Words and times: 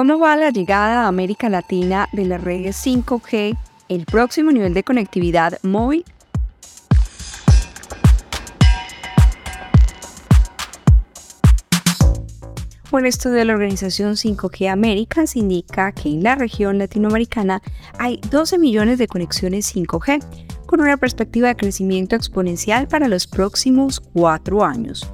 ¿Cómo 0.00 0.18
va 0.18 0.34
la 0.34 0.48
llegada 0.48 1.04
a 1.04 1.08
América 1.08 1.50
Latina 1.50 2.08
de 2.12 2.24
las 2.24 2.42
redes 2.42 2.82
5G, 2.86 3.54
el 3.90 4.06
próximo 4.06 4.50
nivel 4.50 4.72
de 4.72 4.82
conectividad 4.82 5.58
móvil? 5.62 6.06
Un 12.90 13.04
estudio 13.04 13.36
de 13.36 13.44
la 13.44 13.52
organización 13.52 14.14
5G 14.14 14.70
Américas 14.70 15.36
indica 15.36 15.92
que 15.92 16.08
en 16.08 16.22
la 16.22 16.34
región 16.34 16.78
latinoamericana 16.78 17.60
hay 17.98 18.22
12 18.30 18.58
millones 18.58 18.96
de 18.96 19.06
conexiones 19.06 19.76
5G, 19.76 20.24
con 20.64 20.80
una 20.80 20.96
perspectiva 20.96 21.48
de 21.48 21.56
crecimiento 21.56 22.16
exponencial 22.16 22.88
para 22.88 23.06
los 23.06 23.26
próximos 23.26 24.00
cuatro 24.00 24.64
años. 24.64 25.06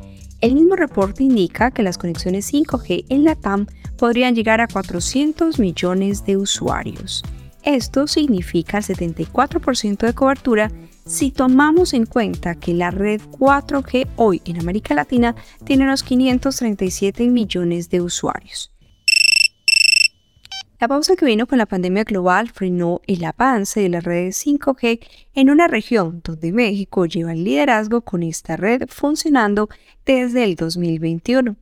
El 0.42 0.54
mismo 0.54 0.76
reporte 0.76 1.24
indica 1.24 1.72
que 1.72 1.82
las 1.82 1.98
conexiones 1.98 2.52
5G 2.52 3.06
en 3.08 3.24
la 3.24 3.34
TAM 3.34 3.66
podrían 3.96 4.34
llegar 4.34 4.60
a 4.60 4.68
400 4.68 5.58
millones 5.58 6.24
de 6.24 6.36
usuarios. 6.36 7.22
Esto 7.62 8.06
significa 8.06 8.78
el 8.78 8.84
74% 8.84 9.98
de 9.98 10.14
cobertura 10.14 10.70
si 11.04 11.30
tomamos 11.30 11.94
en 11.94 12.06
cuenta 12.06 12.54
que 12.54 12.74
la 12.74 12.90
red 12.90 13.20
4G 13.22 14.08
hoy 14.16 14.42
en 14.44 14.60
América 14.60 14.94
Latina 14.94 15.34
tiene 15.64 15.84
unos 15.84 16.02
537 16.02 17.28
millones 17.28 17.90
de 17.90 18.00
usuarios. 18.00 18.72
La 20.78 20.88
pausa 20.88 21.16
que 21.16 21.24
vino 21.24 21.46
con 21.46 21.56
la 21.56 21.64
pandemia 21.64 22.04
global 22.04 22.50
frenó 22.50 23.00
el 23.06 23.24
avance 23.24 23.80
de 23.80 23.88
las 23.88 24.04
redes 24.04 24.44
5G 24.46 25.00
en 25.34 25.48
una 25.48 25.68
región 25.68 26.20
donde 26.22 26.52
México 26.52 27.06
lleva 27.06 27.32
el 27.32 27.44
liderazgo 27.44 28.02
con 28.02 28.22
esta 28.22 28.56
red 28.56 28.82
funcionando 28.88 29.70
desde 30.04 30.44
el 30.44 30.54
2021. 30.54 31.56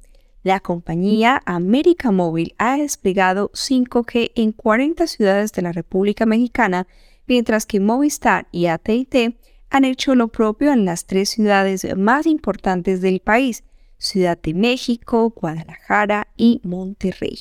La 0.45 0.61
compañía 0.61 1.41
América 1.47 2.11
Móvil 2.11 2.55
ha 2.59 2.77
desplegado 2.77 3.51
5G 3.53 4.33
en 4.35 4.53
40 4.53 5.07
ciudades 5.07 5.53
de 5.53 5.63
la 5.63 5.73
República 5.73 6.27
Mexicana, 6.27 6.87
mientras 7.27 7.65
que 7.65 7.81
Movistar 7.81 8.47
y 8.53 8.67
AT&T 8.67 9.39
han 9.71 9.85
hecho 9.87 10.15
lo 10.15 10.29
propio 10.29 10.75
en 10.75 10.85
las 10.85 11.07
tres 11.07 11.31
ciudades 11.31 11.87
más 11.97 12.27
importantes 12.27 13.01
del 13.01 13.21
país, 13.21 13.65
Ciudad 13.97 14.39
de 14.39 14.53
México, 14.53 15.31
Guadalajara 15.31 16.29
y 16.37 16.61
Monterrey. 16.63 17.39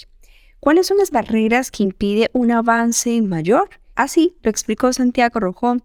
¿Cuáles 0.62 0.88
son 0.88 0.98
las 0.98 1.12
barreras 1.12 1.72
que 1.72 1.84
impiden 1.84 2.30
un 2.32 2.52
avance 2.52 3.22
mayor? 3.22 3.70
Así 3.96 4.38
lo 4.44 4.50
explicó 4.50 4.94
Santiago 4.94 5.42
Rojón, 5.42 5.84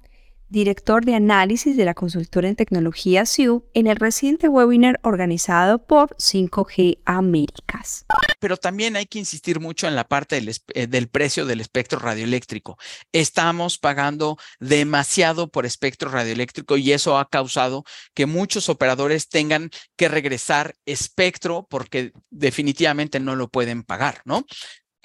director 0.49 1.05
de 1.05 1.15
análisis 1.15 1.77
de 1.77 1.85
la 1.85 1.95
consultora 1.95 2.49
en 2.49 2.57
tecnología 2.57 3.27
SIU, 3.27 3.65
en 3.75 3.87
el 3.87 3.97
reciente 3.97 4.49
webinar 4.49 4.99
organizado 5.03 5.87
por 5.87 6.17
5G 6.17 6.99
Américas. 7.05 8.07
Pero 8.41 8.57
también 8.57 8.97
hay 8.97 9.07
que 9.07 9.19
insistir 9.19 9.61
mucho 9.61 9.89
en 9.89 9.95
la 9.95 10.09
parte 10.09 10.37
del, 10.37 10.55
eh, 10.75 10.87
del, 10.87 11.09
precio 11.09 11.45
del 11.45 11.61
espectro 11.61 11.99
radioeléctrico. 11.99 12.79
Estamos 13.13 13.79
pagando 13.79 14.39
demasiado 14.61 15.51
por 15.51 15.67
espectro 15.67 16.11
radioeléctrico 16.11 16.77
y 16.77 16.93
eso 16.93 17.19
ha 17.19 17.29
causado 17.29 17.85
que 18.15 18.27
muchos 18.27 18.69
operadores 18.69 19.29
tengan 19.29 19.71
que 19.97 20.09
regresar 20.09 20.75
espectro 20.87 21.67
porque 21.69 22.13
definitivamente 22.31 23.21
no 23.21 23.37
lo 23.37 23.49
pueden 23.49 23.83
pagar, 23.83 24.23
¿no? 24.25 24.45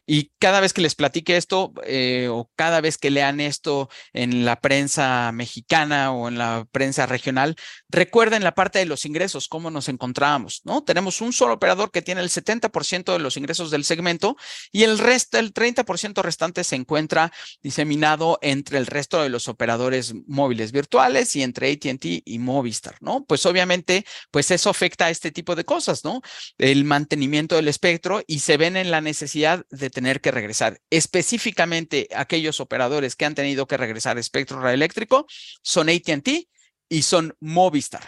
Y 0.05 0.31
cada 0.39 0.59
vez 0.59 0.73
que 0.73 0.81
les 0.81 0.95
platique 0.95 1.37
esto 1.37 1.73
eh, 1.85 2.27
o 2.29 2.49
cada 2.55 2.81
vez 2.81 2.97
que 2.97 3.09
lean 3.09 3.39
esto 3.39 3.89
en 4.11 4.43
la 4.43 4.59
prensa 4.59 5.31
mexicana 5.31 6.11
o 6.11 6.27
en 6.27 6.37
la 6.37 6.67
prensa 6.71 7.05
regional, 7.05 7.55
recuerden 7.89 8.43
la 8.43 8.53
parte 8.53 8.79
de 8.79 8.85
los 8.85 9.05
ingresos, 9.05 9.47
cómo 9.47 9.71
nos 9.71 9.87
encontrábamos, 9.87 10.61
¿no? 10.65 10.83
Tenemos 10.83 11.21
un 11.21 11.31
solo 11.31 11.53
operador 11.53 11.91
que 11.91 12.01
tiene 12.01 12.21
el 12.21 12.29
70% 12.29 13.13
de 13.13 13.19
los 13.19 13.37
ingresos 13.37 13.71
del 13.71 13.85
segmento 13.85 14.35
y 14.71 14.83
el 14.83 14.99
resto, 14.99 15.39
el 15.39 15.53
30% 15.53 16.21
restante 16.21 16.63
se 16.63 16.75
encuentra 16.75 17.31
diseminado 17.61 18.39
entre 18.41 18.77
el 18.77 18.88
resto 18.88 19.21
de 19.21 19.29
los 19.29 19.47
operadores 19.47 20.13
móviles 20.28 20.72
virtuales 20.72 21.35
y 21.35 21.44
entre 21.44 21.72
AT&T 21.72 22.23
y 22.25 22.39
Movistar, 22.39 22.97
¿no? 22.99 23.23
Pues 23.25 23.45
obviamente, 23.45 24.05
pues 24.31 24.51
eso 24.51 24.69
afecta 24.69 25.05
a 25.05 25.09
este 25.09 25.31
tipo 25.31 25.55
de 25.55 25.63
cosas, 25.63 26.03
¿no? 26.03 26.22
El 26.57 26.83
mantenimiento 26.83 27.55
del 27.55 27.69
espectro 27.69 28.22
y 28.28 28.39
se 28.39 28.57
ven 28.57 28.75
en 28.75 28.91
la 28.91 28.99
necesidad 28.99 29.66
de 29.69 29.92
tener 29.93 30.21
que 30.21 30.31
regresar. 30.31 30.79
Específicamente 30.89 32.07
aquellos 32.15 32.59
operadores 32.59 33.15
que 33.15 33.25
han 33.25 33.35
tenido 33.35 33.67
que 33.67 33.77
regresar 33.77 34.17
espectro 34.17 34.59
radioeléctrico 34.59 35.25
son 35.61 35.89
ATT 35.89 36.47
y 36.89 37.01
son 37.03 37.35
Movistar. 37.39 38.03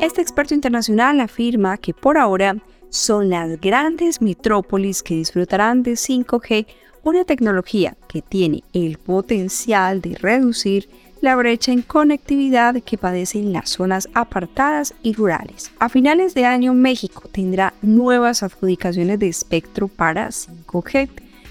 Este 0.00 0.20
experto 0.20 0.54
internacional 0.54 1.20
afirma 1.20 1.78
que 1.78 1.94
por 1.94 2.18
ahora 2.18 2.56
son 2.90 3.30
las 3.30 3.60
grandes 3.60 4.22
metrópolis 4.22 5.02
que 5.02 5.14
disfrutarán 5.14 5.82
de 5.82 5.92
5G, 5.92 6.66
una 7.02 7.24
tecnología 7.24 7.96
que 8.08 8.22
tiene 8.22 8.62
el 8.72 8.98
potencial 8.98 10.00
de 10.00 10.14
reducir 10.16 10.88
la 11.20 11.36
brecha 11.36 11.72
en 11.72 11.82
conectividad 11.82 12.82
que 12.82 12.98
padecen 12.98 13.52
las 13.52 13.70
zonas 13.70 14.08
apartadas 14.14 14.94
y 15.02 15.14
rurales. 15.14 15.72
A 15.78 15.88
finales 15.88 16.34
de 16.34 16.44
año, 16.44 16.74
México 16.74 17.28
tendrá 17.30 17.74
nuevas 17.82 18.42
adjudicaciones 18.42 19.18
de 19.18 19.28
espectro 19.28 19.88
para 19.88 20.28
5G. 20.28 21.08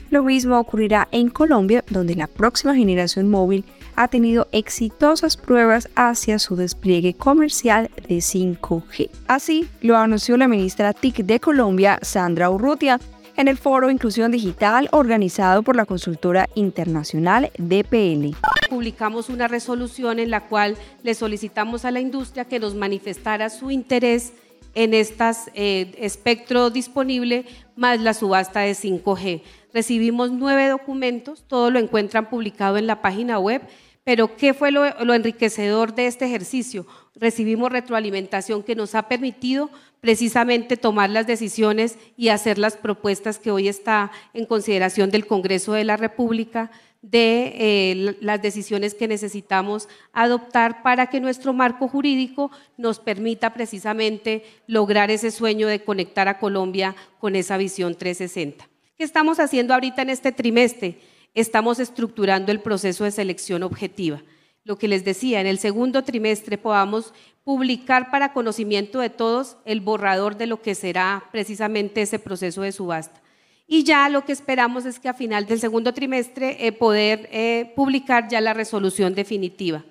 Lo 0.09 0.23
mismo 0.23 0.59
ocurrirá 0.59 1.07
en 1.11 1.29
Colombia, 1.29 1.83
donde 1.89 2.15
la 2.15 2.27
próxima 2.27 2.75
generación 2.75 3.29
móvil 3.29 3.65
ha 3.95 4.07
tenido 4.07 4.47
exitosas 4.51 5.37
pruebas 5.37 5.89
hacia 5.95 6.39
su 6.39 6.55
despliegue 6.55 7.13
comercial 7.13 7.89
de 8.07 8.17
5G. 8.17 9.09
Así 9.27 9.67
lo 9.81 9.97
anunció 9.97 10.37
la 10.37 10.47
ministra 10.47 10.93
TIC 10.93 11.17
de 11.17 11.39
Colombia, 11.39 11.99
Sandra 12.01 12.49
Urrutia, 12.49 12.99
en 13.35 13.47
el 13.47 13.57
foro 13.57 13.89
Inclusión 13.89 14.31
Digital 14.31 14.89
organizado 14.91 15.63
por 15.63 15.75
la 15.75 15.85
consultora 15.85 16.47
internacional 16.55 17.51
DPL. 17.57 18.35
Publicamos 18.69 19.29
una 19.29 19.47
resolución 19.47 20.19
en 20.19 20.29
la 20.29 20.41
cual 20.47 20.77
le 21.03 21.13
solicitamos 21.13 21.85
a 21.85 21.91
la 21.91 21.99
industria 21.99 22.45
que 22.45 22.59
nos 22.59 22.75
manifestara 22.75 23.49
su 23.49 23.71
interés 23.71 24.33
en 24.75 24.93
este 24.93 26.05
espectro 26.05 26.69
disponible 26.69 27.45
más 27.75 27.99
la 28.01 28.13
subasta 28.13 28.61
de 28.61 28.73
5G. 28.73 29.41
Recibimos 29.73 30.31
nueve 30.31 30.67
documentos, 30.67 31.43
todo 31.47 31.71
lo 31.71 31.79
encuentran 31.79 32.29
publicado 32.29 32.77
en 32.77 32.87
la 32.87 33.01
página 33.01 33.39
web 33.39 33.61
pero 34.03 34.35
¿qué 34.35 34.53
fue 34.53 34.71
lo, 34.71 34.85
enriquecedor 35.13 35.95
de 35.95 36.07
este 36.07 36.25
ejercicio? 36.25 36.85
Recibimos 37.15 37.71
retroalimentación 37.71 38.63
que 38.63 38.75
nos 38.75 38.95
ha 38.95 39.07
permitido 39.07 39.69
precisamente 40.01 40.75
tomar 40.75 41.09
las 41.09 41.25
decisiones 41.25 41.97
y 42.17 42.27
hacer 42.29 42.57
las 42.57 42.75
propuestas 42.75 43.39
que 43.39 43.51
hoy 43.51 43.69
está 43.69 44.11
en 44.33 44.45
consideración 44.45 45.09
del 45.09 45.25
Congreso 45.25 45.73
de 45.73 45.85
la 45.85 45.95
República 45.95 46.71
de 47.01 47.53
eh, 47.57 48.17
las 48.21 48.41
decisiones 48.41 48.93
que 48.93 49.09
necesitamos 49.09 49.89
adoptar 50.13 50.83
para 50.83 51.07
que 51.07 51.19
nuestro 51.19 51.53
marco 51.53 51.87
jurídico 51.87 52.49
nos 52.77 52.99
permita 52.99 53.53
precisamente 53.53 54.43
lograr 54.67 55.11
ese 55.11 55.31
sueño 55.31 55.67
de 55.67 55.83
conectar 55.83 56.27
a 56.29 56.39
Colombia 56.39 56.95
con 57.19 57.35
esa 57.35 57.57
visión 57.57 57.95
360. 57.95 58.67
¿Qué 58.97 59.03
estamos 59.03 59.39
haciendo 59.39 59.73
ahorita 59.73 60.01
en 60.01 60.11
este 60.11 60.31
trimestre? 60.31 60.97
Estamos 61.33 61.79
estructurando 61.79 62.51
el 62.51 62.61
proceso 62.61 63.03
de 63.03 63.11
selección 63.11 63.63
objetiva. 63.63 64.21
Lo 64.63 64.77
que 64.77 64.87
les 64.87 65.03
decía, 65.03 65.41
en 65.41 65.47
el 65.47 65.59
segundo 65.59 66.03
trimestre 66.03 66.57
podamos 66.57 67.13
publicar 67.43 68.09
para 68.11 68.31
conocimiento 68.31 68.99
de 68.99 69.09
todos 69.09 69.57
el 69.65 69.81
borrador 69.81 70.37
de 70.37 70.47
lo 70.47 70.61
que 70.61 70.75
será 70.75 71.25
precisamente 71.31 72.01
ese 72.01 72.19
proceso 72.19 72.61
de 72.61 72.71
subasta. 72.71 73.21
Y 73.67 73.83
ya 73.83 74.07
lo 74.09 74.23
que 74.25 74.31
esperamos 74.31 74.85
es 74.85 74.99
que 74.99 75.09
a 75.09 75.13
final 75.13 75.45
del 75.45 75.59
segundo 75.59 75.93
trimestre 75.93 76.65
eh, 76.65 76.71
poder 76.71 77.27
eh, 77.31 77.73
publicar 77.75 78.27
ya 78.29 78.39
la 78.39 78.53
resolución 78.53 79.15
definitiva. 79.15 79.83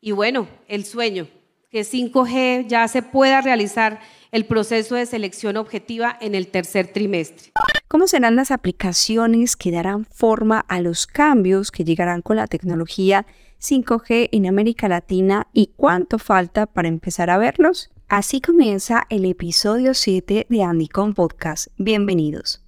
Y 0.00 0.12
bueno, 0.12 0.48
el 0.68 0.84
sueño, 0.84 1.28
que 1.70 1.82
5G 1.82 2.66
ya 2.66 2.86
se 2.88 3.02
pueda 3.02 3.40
realizar 3.40 4.00
el 4.30 4.44
proceso 4.44 4.94
de 4.94 5.06
selección 5.06 5.56
objetiva 5.56 6.16
en 6.20 6.34
el 6.34 6.48
tercer 6.48 6.92
trimestre. 6.92 7.52
¿Cómo 7.92 8.06
serán 8.06 8.36
las 8.36 8.50
aplicaciones 8.50 9.54
que 9.54 9.70
darán 9.70 10.06
forma 10.06 10.60
a 10.60 10.80
los 10.80 11.06
cambios 11.06 11.70
que 11.70 11.84
llegarán 11.84 12.22
con 12.22 12.38
la 12.38 12.46
tecnología 12.46 13.26
5G 13.60 14.30
en 14.32 14.46
América 14.46 14.88
Latina 14.88 15.48
y 15.52 15.72
cuánto 15.76 16.18
falta 16.18 16.64
para 16.64 16.88
empezar 16.88 17.28
a 17.28 17.36
verlos? 17.36 17.90
Así 18.08 18.40
comienza 18.40 19.04
el 19.10 19.26
episodio 19.26 19.92
7 19.92 20.46
de 20.48 20.62
Andycom 20.62 21.12
Podcast. 21.12 21.66
Bienvenidos. 21.76 22.64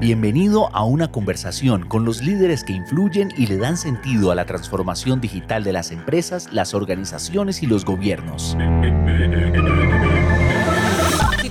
Bienvenido 0.00 0.74
a 0.74 0.84
una 0.84 1.12
conversación 1.12 1.86
con 1.86 2.04
los 2.04 2.20
líderes 2.20 2.64
que 2.64 2.72
influyen 2.72 3.32
y 3.36 3.46
le 3.46 3.58
dan 3.58 3.76
sentido 3.76 4.32
a 4.32 4.34
la 4.34 4.44
transformación 4.44 5.20
digital 5.20 5.62
de 5.62 5.72
las 5.72 5.92
empresas, 5.92 6.52
las 6.52 6.74
organizaciones 6.74 7.62
y 7.62 7.68
los 7.68 7.84
gobiernos 7.84 8.56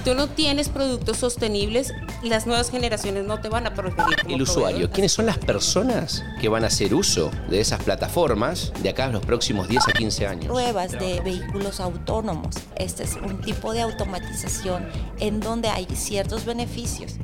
tú 0.03 0.15
no 0.15 0.27
tienes 0.27 0.69
productos 0.69 1.17
sostenibles, 1.17 1.93
las 2.23 2.47
nuevas 2.47 2.69
generaciones 2.71 3.25
no 3.25 3.39
te 3.39 3.49
van 3.49 3.67
a 3.67 3.73
preferir. 3.73 4.17
El 4.27 4.41
usuario, 4.41 4.89
¿quiénes 4.89 5.11
son 5.11 5.25
las 5.25 5.37
personas 5.37 6.23
que 6.39 6.49
van 6.49 6.63
a 6.63 6.67
hacer 6.67 6.93
uso 6.93 7.31
de 7.49 7.59
esas 7.59 7.83
plataformas 7.83 8.73
de 8.81 8.89
acá 8.89 9.05
a 9.05 9.09
los 9.09 9.25
próximos 9.25 9.67
10 9.67 9.87
a 9.87 9.91
15 9.91 10.27
años? 10.27 10.45
Pruebas 10.47 10.91
de 10.91 11.21
vehículos 11.21 11.79
autónomos. 11.79 12.55
Este 12.75 13.03
es 13.03 13.15
un 13.15 13.41
tipo 13.41 13.73
de 13.73 13.81
automatización 13.81 14.87
en 15.19 15.39
donde 15.39 15.69
hay 15.69 15.87
ciertos 15.93 16.45
beneficios. 16.45 17.15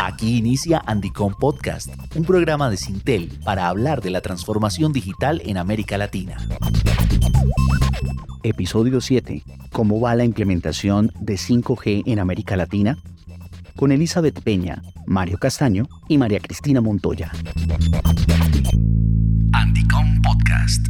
Aquí 0.00 0.38
inicia 0.38 0.82
Andicom 0.86 1.34
Podcast, 1.34 1.88
un 2.14 2.24
programa 2.24 2.70
de 2.70 2.76
Sintel 2.76 3.38
para 3.44 3.68
hablar 3.68 4.02
de 4.02 4.10
la 4.10 4.20
transformación 4.20 4.92
digital 4.92 5.40
en 5.44 5.56
América 5.56 5.96
Latina. 5.96 6.36
Episodio 8.42 9.00
7. 9.00 9.42
¿Cómo 9.72 10.00
va 10.00 10.14
la 10.14 10.24
implementación 10.24 11.12
de 11.20 11.34
5G 11.34 12.04
en 12.06 12.18
América 12.18 12.56
Latina? 12.56 12.98
Con 13.76 13.92
Elizabeth 13.92 14.40
Peña, 14.42 14.82
Mario 15.06 15.38
Castaño 15.38 15.88
y 16.08 16.18
María 16.18 16.40
Cristina 16.40 16.80
Montoya. 16.80 17.30
Andicom 19.52 20.22
Podcast. 20.22 20.86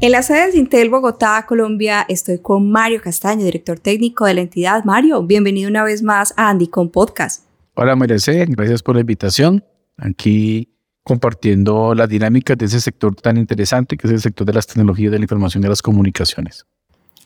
En 0.00 0.12
la 0.12 0.22
sede 0.22 0.46
de 0.46 0.52
Sintel 0.52 0.88
Bogotá, 0.88 1.44
Colombia, 1.46 2.06
estoy 2.08 2.38
con 2.38 2.70
Mario 2.70 3.00
Castaño, 3.02 3.44
director 3.44 3.78
técnico 3.78 4.24
de 4.24 4.34
la 4.34 4.40
entidad. 4.40 4.84
Mario, 4.84 5.22
bienvenido 5.22 5.68
una 5.68 5.84
vez 5.84 6.02
más 6.02 6.32
a 6.36 6.48
Andicom 6.48 6.88
Podcast. 6.90 7.44
Hola, 7.74 7.96
María 7.96 8.18
C. 8.18 8.46
Gracias 8.48 8.82
por 8.82 8.94
la 8.94 9.02
invitación. 9.02 9.64
Aquí 9.96 10.74
compartiendo 11.04 11.94
las 11.94 12.08
dinámicas 12.08 12.56
de 12.58 12.66
ese 12.66 12.80
sector 12.80 13.14
tan 13.14 13.36
interesante 13.36 13.96
que 13.96 14.06
es 14.06 14.12
el 14.12 14.20
sector 14.20 14.46
de 14.46 14.52
las 14.52 14.66
tecnologías 14.66 15.12
de 15.12 15.18
la 15.18 15.24
información 15.24 15.62
y 15.62 15.64
de 15.64 15.70
las 15.70 15.82
comunicaciones. 15.82 16.66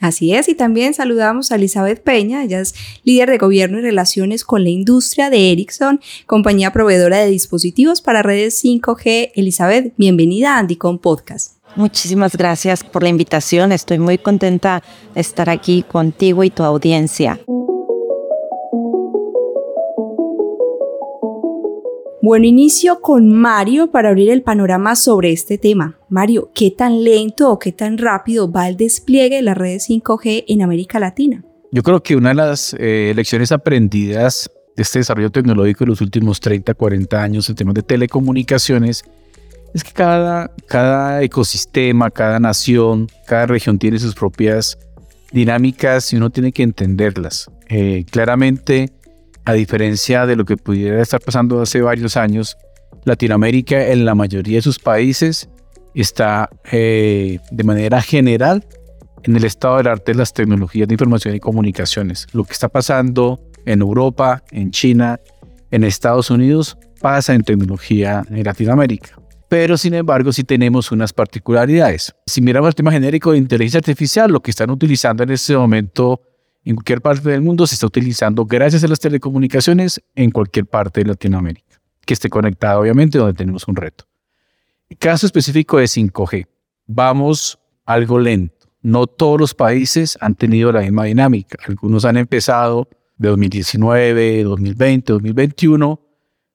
Así 0.01 0.35
es, 0.35 0.49
y 0.49 0.55
también 0.55 0.93
saludamos 0.93 1.53
a 1.53 1.55
Elizabeth 1.55 2.03
Peña, 2.03 2.43
ella 2.43 2.61
es 2.61 2.75
líder 3.05 3.31
de 3.31 3.39
gobierno 3.39 3.79
y 3.79 3.83
relaciones 3.83 4.45
con 4.45 4.65
la 4.65 4.71
industria 4.71 5.31
de 5.31 5.53
Ericsson, 5.53 6.01
compañía 6.27 6.73
proveedora 6.73 7.19
de 7.19 7.31
dispositivos 7.31 8.03
para 8.03 8.23
redes 8.23 8.63
5G. 8.63 9.31
Elizabeth, 9.35 9.95
bienvenida 9.97 10.57
a 10.57 10.59
Andicom 10.59 10.99
Podcast. 10.99 11.59
Muchísimas 11.77 12.37
gracias 12.37 12.85
por 12.85 13.03
la 13.03 13.09
invitación, 13.09 13.73
estoy 13.73 13.99
muy 13.99 14.19
contenta 14.19 14.83
de 15.15 15.21
estar 15.21 15.49
aquí 15.49 15.85
contigo 15.85 16.45
y 16.45 16.51
tu 16.51 16.65
audiencia. 16.65 17.41
Bueno, 22.27 22.47
inicio 22.47 23.03
con 23.03 23.31
Mario 23.35 23.91
para 23.91 24.09
abrir 24.09 24.31
el 24.31 24.41
panorama 24.41 24.97
sobre 24.97 25.31
este 25.31 25.59
tema. 25.59 25.99
Mario, 26.09 26.51
¿qué 26.55 26.71
tan 26.71 27.05
lento 27.05 27.51
o 27.51 27.59
qué 27.59 27.71
tan 27.71 27.99
rápido 27.99 28.51
va 28.51 28.67
el 28.67 28.79
despliegue 28.79 29.37
de 29.37 29.43
las 29.43 29.59
redes 29.59 29.91
5G 29.91 30.47
en 30.49 30.63
América 30.63 30.99
Latina? 30.99 31.45
Yo 31.71 31.83
creo 31.83 32.03
que 32.03 32.17
una 32.17 32.31
de 32.31 32.35
las 32.37 32.75
eh, 32.79 33.13
lecciones 33.15 33.53
aprendidas 33.53 34.51
de 34.75 34.83
este 34.83 35.01
desarrollo 35.01 35.29
tecnológico 35.29 35.85
en 35.85 35.91
los 35.91 36.01
últimos 36.01 36.41
30, 36.41 36.73
40 36.73 37.23
años 37.23 37.51
en 37.51 37.57
temas 37.57 37.75
de 37.75 37.83
telecomunicaciones 37.83 39.05
es 39.75 39.85
que 39.85 39.93
cada, 39.93 40.51
cada 40.67 41.23
ecosistema, 41.23 42.11
cada 42.11 42.41
nación, 42.41 43.07
cada 43.27 43.45
región 43.45 43.79
tiene 43.79 43.99
sus 43.99 44.15
propias 44.15 44.79
dinámicas 45.31 46.11
y 46.15 46.17
uno 46.17 46.31
tiene 46.31 46.53
que 46.53 46.63
entenderlas. 46.63 47.51
Eh, 47.69 48.07
claramente, 48.11 48.95
a 49.45 49.53
diferencia 49.53 50.27
de 50.27 50.37
lo 50.37 50.45
que 50.45 50.57
pudiera 50.57 51.01
estar 51.03 51.21
pasando 51.21 51.61
hace 51.61 51.81
varios 51.83 52.17
años, 52.17 52.57
Latinoamérica 53.05 53.89
en 53.89 54.05
la 54.05 54.15
mayoría 54.15 54.57
de 54.57 54.63
sus 54.63 54.79
países 54.79 55.49
está 55.95 56.49
eh, 56.73 57.39
de 57.51 57.65
manera 57.65 58.01
general 58.01 58.67
en 59.23 59.37
el 59.37 59.45
estado 59.45 59.79
del 59.79 59.89
arte 59.89 60.13
de 60.13 60.19
las 60.19 60.33
tecnologías 60.33 60.89
de 60.89 60.95
información 60.95 61.35
y 61.35 61.41
comunicaciones. 61.41 62.27
Lo 62.33 62.45
que 62.45 62.53
está 62.53 62.69
pasando 62.69 63.41
en 63.65 63.81
Europa, 63.81 64.43
en 64.51 64.71
China, 64.71 65.21
en 65.71 65.85
Estados 65.85 66.31
Unidos, 66.31 66.77
pasa 67.01 67.35
en 67.35 67.43
tecnología 67.43 68.23
en 68.31 68.45
Latinoamérica. 68.45 69.19
Pero 69.49 69.77
sin 69.77 69.95
embargo, 69.95 70.33
sí 70.33 70.43
tenemos 70.43 70.91
unas 70.91 71.13
particularidades. 71.13 72.15
Si 72.27 72.41
miramos 72.41 72.69
el 72.69 72.75
tema 72.75 72.91
genérico 72.91 73.33
de 73.33 73.39
inteligencia 73.39 73.79
artificial, 73.79 74.31
lo 74.31 74.41
que 74.41 74.51
están 74.51 74.71
utilizando 74.71 75.23
en 75.23 75.31
este 75.31 75.57
momento 75.57 76.21
en 76.65 76.77
cualquier 76.77 77.01
parte 77.01 77.29
del 77.29 77.43
mundo 77.43 77.67
se 77.67 77.75
está 77.75 77.87
utilizando 77.87 78.45
gracias 78.47 78.83
a 78.85 78.89
las 78.89 79.01
telecomunicaciones 79.01 80.03
en 80.15 80.31
cualquier 80.31 80.67
parte 80.67 81.01
de 81.01 81.09
Latinoamérica, 81.09 81.81
que 82.05 82.15
esté 82.15 82.31
conectada 82.31 82.79
obviamente 82.79 83.19
donde 83.19 83.35
tenemos 83.35 83.69
un 83.69 83.77
reto. 83.77 84.05
El 84.89 84.99
caso 84.99 85.27
específico 85.27 85.79
de 85.79 85.85
5G. 85.85 86.47
Vamos 86.87 87.59
algo 87.85 88.19
lento. 88.19 88.69
No 88.83 89.07
todos 89.07 89.41
los 89.41 89.55
países 89.55 90.19
han 90.21 90.35
tenido 90.35 90.71
la 90.73 90.81
misma 90.81 91.05
dinámica. 91.05 91.59
Algunos 91.67 92.05
han 92.05 92.17
empezado 92.17 92.89
de 93.17 93.29
2019, 93.29 94.43
2020, 94.45 95.13
2021. 95.13 96.01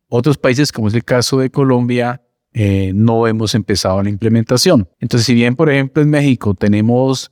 Otros 0.08 0.38
países, 0.38 0.72
como 0.72 0.88
es 0.88 0.94
el 0.94 1.04
caso 1.04 1.40
de 1.40 1.50
Colombia, 1.50 2.22
eh, 2.54 2.92
no 2.94 3.28
hemos 3.28 3.56
empezado 3.56 4.02
la 4.04 4.10
implementación. 4.10 4.88
Entonces, 5.00 5.26
si 5.26 5.34
bien, 5.34 5.56
por 5.56 5.70
ejemplo, 5.70 6.02
en 6.02 6.10
México 6.10 6.54
tenemos 6.54 7.32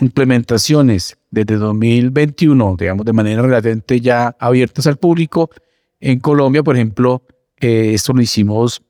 implementaciones 0.00 1.18
desde 1.30 1.56
2021, 1.56 2.76
digamos, 2.78 3.06
de 3.06 3.12
manera 3.12 3.42
relativamente 3.42 4.00
ya 4.00 4.36
abiertas 4.38 4.86
al 4.86 4.96
público. 4.96 5.50
En 6.00 6.18
Colombia, 6.18 6.62
por 6.62 6.76
ejemplo, 6.76 7.22
eh, 7.58 7.92
esto 7.94 8.12
lo 8.12 8.22
hicimos 8.22 8.82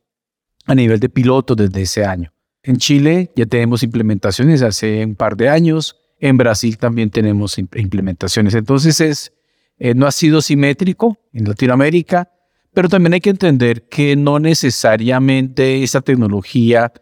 a 0.66 0.75
nivel 0.75 1.00
de 1.00 1.08
piloto 1.08 1.54
desde 1.54 1.82
ese 1.82 2.04
año. 2.04 2.32
En 2.62 2.76
Chile 2.76 3.31
ya 3.34 3.46
tenemos 3.46 3.82
implementaciones 3.82 4.62
hace 4.62 5.04
un 5.04 5.14
par 5.14 5.37
de 5.37 5.48
años. 5.48 5.96
En 6.19 6.37
Brasil 6.37 6.76
también 6.78 7.10
tenemos 7.10 7.58
implementaciones. 7.58 8.54
Entonces 8.54 9.00
es, 9.00 9.32
eh, 9.78 9.94
no 9.94 10.06
ha 10.06 10.12
sido 10.12 10.42
simétrico 10.42 11.19
en 11.32 11.48
Latinoamérica, 11.48 12.31
pero 12.72 12.88
también 12.88 13.14
hay 13.14 13.20
que 13.20 13.31
entender 13.31 13.88
que 13.88 14.14
no 14.16 14.38
necesariamente 14.38 15.82
esa 15.82 16.02
tecnología, 16.02 16.92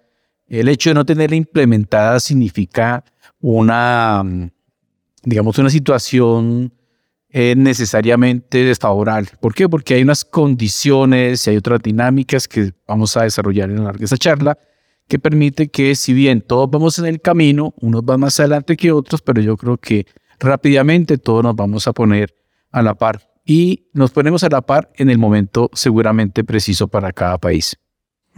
el 0.46 0.68
hecho 0.68 0.90
de 0.90 0.94
no 0.94 1.04
tenerla 1.04 1.36
implementada 1.36 2.20
significa 2.20 3.04
una, 3.40 4.22
mm, 4.24 4.50
digamos, 5.24 5.58
una 5.58 5.70
situación 5.70 6.72
eh, 7.30 7.54
necesariamente 7.56 8.64
desfavorable. 8.64 9.30
¿Por 9.40 9.54
qué? 9.54 9.68
Porque 9.68 9.94
hay 9.94 10.02
unas 10.02 10.24
condiciones 10.24 11.46
y 11.46 11.50
hay 11.50 11.56
otras 11.56 11.82
dinámicas 11.82 12.48
que 12.48 12.72
vamos 12.86 13.16
a 13.16 13.24
desarrollar 13.24 13.70
en 13.70 13.76
la 13.76 13.84
larga 13.84 14.04
esa 14.04 14.16
charla 14.16 14.58
que 15.08 15.18
permite 15.18 15.68
que 15.68 15.94
si 15.94 16.12
bien 16.12 16.42
todos 16.42 16.70
vamos 16.70 16.98
en 16.98 17.06
el 17.06 17.20
camino, 17.20 17.74
unos 17.80 18.04
van 18.04 18.20
más 18.20 18.38
adelante 18.40 18.76
que 18.76 18.92
otros, 18.92 19.22
pero 19.22 19.40
yo 19.40 19.56
creo 19.56 19.78
que 19.78 20.06
rápidamente 20.38 21.18
todos 21.18 21.42
nos 21.42 21.56
vamos 21.56 21.88
a 21.88 21.92
poner 21.92 22.34
a 22.70 22.82
la 22.82 22.94
par 22.94 23.22
y 23.44 23.88
nos 23.94 24.10
ponemos 24.10 24.44
a 24.44 24.50
la 24.50 24.60
par 24.60 24.92
en 24.96 25.08
el 25.08 25.18
momento 25.18 25.70
seguramente 25.72 26.44
preciso 26.44 26.88
para 26.88 27.12
cada 27.12 27.38
país. 27.38 27.76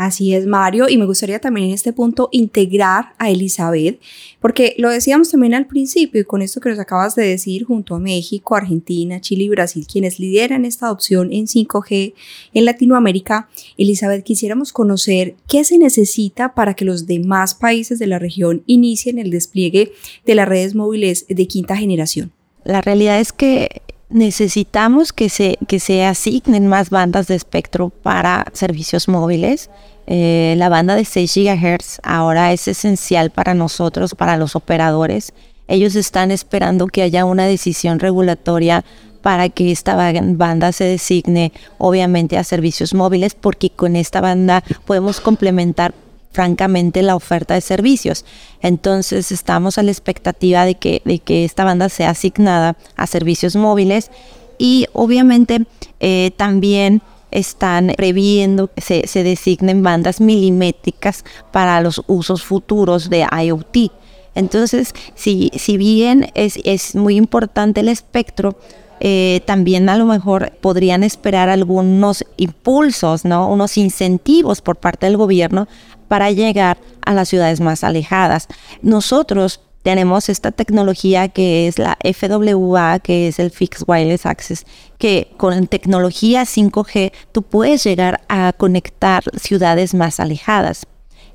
Así 0.01 0.35
es, 0.35 0.47
Mario, 0.47 0.89
y 0.89 0.97
me 0.97 1.05
gustaría 1.05 1.41
también 1.41 1.67
en 1.67 1.75
este 1.75 1.93
punto 1.93 2.31
integrar 2.33 3.13
a 3.19 3.29
Elizabeth, 3.29 4.01
porque 4.41 4.75
lo 4.79 4.89
decíamos 4.89 5.31
también 5.31 5.53
al 5.53 5.67
principio 5.67 6.23
y 6.23 6.25
con 6.25 6.41
esto 6.41 6.59
que 6.59 6.71
nos 6.71 6.79
acabas 6.79 7.17
de 7.17 7.27
decir, 7.27 7.65
junto 7.65 7.95
a 7.95 7.99
México, 7.99 8.57
Argentina, 8.57 9.21
Chile 9.21 9.45
y 9.45 9.49
Brasil, 9.51 9.87
quienes 9.87 10.19
lideran 10.19 10.65
esta 10.65 10.87
adopción 10.87 11.31
en 11.35 11.47
5G 11.47 12.15
en 12.55 12.65
Latinoamérica, 12.65 13.51
Elizabeth, 13.77 14.25
quisiéramos 14.25 14.73
conocer 14.73 15.35
qué 15.47 15.65
se 15.65 15.77
necesita 15.77 16.55
para 16.55 16.73
que 16.73 16.87
los 16.87 17.07
demás 17.07 17.55
países 17.55 17.99
de 17.99 18.07
la 18.07 18.19
región 18.19 18.63
inicien 18.65 19.19
el 19.19 19.31
despliegue 19.31 19.93
de 20.25 20.35
las 20.35 20.49
redes 20.49 20.75
móviles 20.75 21.27
de 21.29 21.47
quinta 21.47 21.77
generación. 21.77 22.33
La 22.65 22.81
realidad 22.81 23.21
es 23.21 23.35
que 23.35 23.83
necesitamos 24.11 25.13
que 25.13 25.29
se, 25.29 25.59
que 25.67 25.81
se 25.81 26.05
asignen 26.05 26.67
más 26.67 26.91
bandas 26.91 27.27
de 27.29 27.37
espectro 27.37 27.91
para 27.91 28.47
servicios 28.53 29.09
móviles. 29.09 29.71
Eh, 30.07 30.55
la 30.59 30.69
banda 30.69 30.97
de 30.97 31.05
6 31.05 31.35
GHz 31.35 32.01
ahora 32.03 32.53
es 32.53 32.67
esencial 32.69 33.31
para 33.31 33.55
nosotros, 33.55 34.15
para 34.15 34.37
los 34.37 34.57
operadores. 34.57 35.33
Ellos 35.69 35.95
están 35.95 36.33
esperando 36.33 36.89
que 36.89 37.03
haya 37.03 37.25
una 37.25 37.47
decisión 37.47 38.01
regulatoria 38.01 38.85
para 39.23 39.49
que 39.51 39.71
esta 39.71 39.95
banda 40.23 40.73
se 40.73 40.85
designe 40.85 41.53
obviamente 41.79 42.39
a 42.39 42.45
servicios 42.45 42.95
móviles 42.95 43.35
porque 43.35 43.71
con 43.71 43.95
esta 43.95 44.21
banda 44.21 44.65
podemos 44.87 45.21
complementar 45.21 45.95
francamente 46.33 47.03
la 47.03 47.17
oferta 47.17 47.55
de 47.55 47.61
servicios. 47.61 48.25
Entonces 48.63 49.33
estamos 49.33 49.79
a 49.79 49.83
la 49.83 49.91
expectativa 49.91 50.65
de 50.65 50.77
que, 50.77 51.03
de 51.05 51.19
que 51.19 51.45
esta 51.45 51.65
banda 51.65 51.89
sea 51.89 52.11
asignada 52.11 52.77
a 52.97 53.07
servicios 53.07 53.57
móviles 53.57 54.11
y 54.59 54.87
obviamente 54.93 55.67
eh, 56.01 56.33
también 56.37 57.03
están 57.31 57.93
previendo 57.97 58.69
que 58.73 58.81
se, 58.81 59.07
se, 59.07 59.23
designen 59.23 59.83
bandas 59.83 60.21
milimétricas 60.21 61.25
para 61.53 61.81
los 61.81 62.03
usos 62.09 62.43
futuros 62.43 63.09
de 63.09 63.27
IoT. 63.45 63.93
Entonces, 64.35 64.95
si, 65.15 65.51
si 65.57 65.77
bien 65.77 66.31
es, 66.35 66.59
es 66.65 66.95
muy 66.95 67.17
importante 67.17 67.81
el 67.81 67.89
espectro, 67.89 68.57
eh, 69.01 69.41
también 69.47 69.89
a 69.89 69.97
lo 69.97 70.05
mejor 70.05 70.53
podrían 70.61 71.03
esperar 71.03 71.49
algunos 71.49 72.25
impulsos, 72.37 73.25
¿no? 73.25 73.49
unos 73.49 73.79
incentivos 73.79 74.61
por 74.61 74.77
parte 74.77 75.07
del 75.07 75.17
gobierno 75.17 75.69
para 76.11 76.33
llegar 76.33 76.77
a 77.07 77.15
las 77.15 77.29
ciudades 77.29 77.61
más 77.61 77.85
alejadas. 77.85 78.49
Nosotros 78.83 79.61
tenemos 79.85 80.29
esta 80.29 80.51
tecnología 80.51 81.29
que 81.29 81.69
es 81.69 81.79
la 81.79 81.97
FWA, 82.03 82.99
que 82.99 83.29
es 83.29 83.39
el 83.39 83.53
Fixed 83.53 83.85
Wireless 83.87 84.27
Access, 84.27 84.67
que 84.99 85.33
con 85.37 85.69
tecnología 85.69 86.43
5G 86.43 87.13
tú 87.31 87.43
puedes 87.43 87.85
llegar 87.85 88.23
a 88.29 88.53
conectar 88.53 89.23
ciudades 89.39 89.95
más 89.95 90.19
alejadas. 90.19 90.85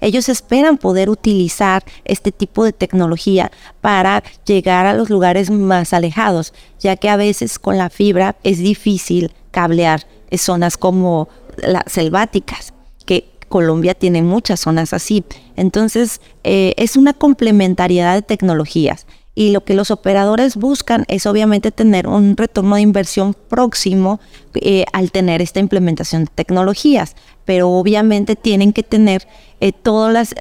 Ellos 0.01 0.27
esperan 0.27 0.77
poder 0.77 1.09
utilizar 1.09 1.85
este 2.03 2.33
tipo 2.33 2.65
de 2.65 2.73
tecnología 2.73 3.53
para 3.79 4.23
llegar 4.45 4.85
a 4.87 4.93
los 4.93 5.09
lugares 5.09 5.49
más 5.49 5.93
alejados, 5.93 6.53
ya 6.81 6.97
que 6.97 7.07
a 7.07 7.15
veces 7.15 7.59
con 7.59 7.77
la 7.77 7.89
fibra 7.89 8.35
es 8.43 8.57
difícil 8.57 9.31
cablear 9.51 10.05
zonas 10.37 10.75
como 10.75 11.29
las 11.55 11.85
selváticas, 11.87 12.73
que 13.05 13.34
Colombia 13.47 13.93
tiene 13.93 14.21
muchas 14.21 14.59
zonas 14.59 14.93
así. 14.93 15.23
Entonces, 15.55 16.21
eh, 16.43 16.73
es 16.77 16.95
una 16.95 17.13
complementariedad 17.13 18.15
de 18.15 18.21
tecnologías. 18.21 19.05
Y 19.37 19.51
lo 19.51 19.65
que 19.65 19.73
los 19.73 19.91
operadores 19.91 20.55
buscan 20.55 21.03
es 21.09 21.25
obviamente 21.25 21.71
tener 21.71 22.07
un 22.07 22.37
retorno 22.37 22.75
de 22.75 22.81
inversión 22.81 23.33
próximo 23.33 24.21
eh, 24.55 24.85
al 24.93 25.11
tener 25.11 25.41
esta 25.41 25.59
implementación 25.59 26.23
de 26.23 26.31
tecnologías. 26.33 27.15
Pero 27.43 27.69
obviamente 27.69 28.37
tienen 28.37 28.71
que 28.71 28.83
tener 28.83 29.27
eh, 29.59 29.73
todos 29.73 30.33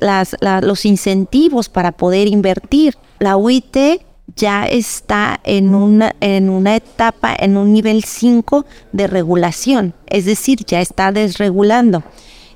los 0.63 0.85
incentivos 0.85 1.69
para 1.69 1.91
poder 1.93 2.29
invertir. 2.29 2.97
La 3.19 3.37
UIT 3.37 3.77
ya 4.37 4.65
está 4.67 5.41
en 5.45 5.75
una, 5.75 6.15
en 6.21 6.49
una 6.49 6.77
etapa, 6.77 7.35
en 7.37 7.57
un 7.57 7.73
nivel 7.73 8.05
5 8.05 8.65
de 8.93 9.07
regulación, 9.07 9.95
es 10.07 10.25
decir, 10.25 10.65
ya 10.65 10.81
está 10.81 11.13
desregulando 11.13 12.03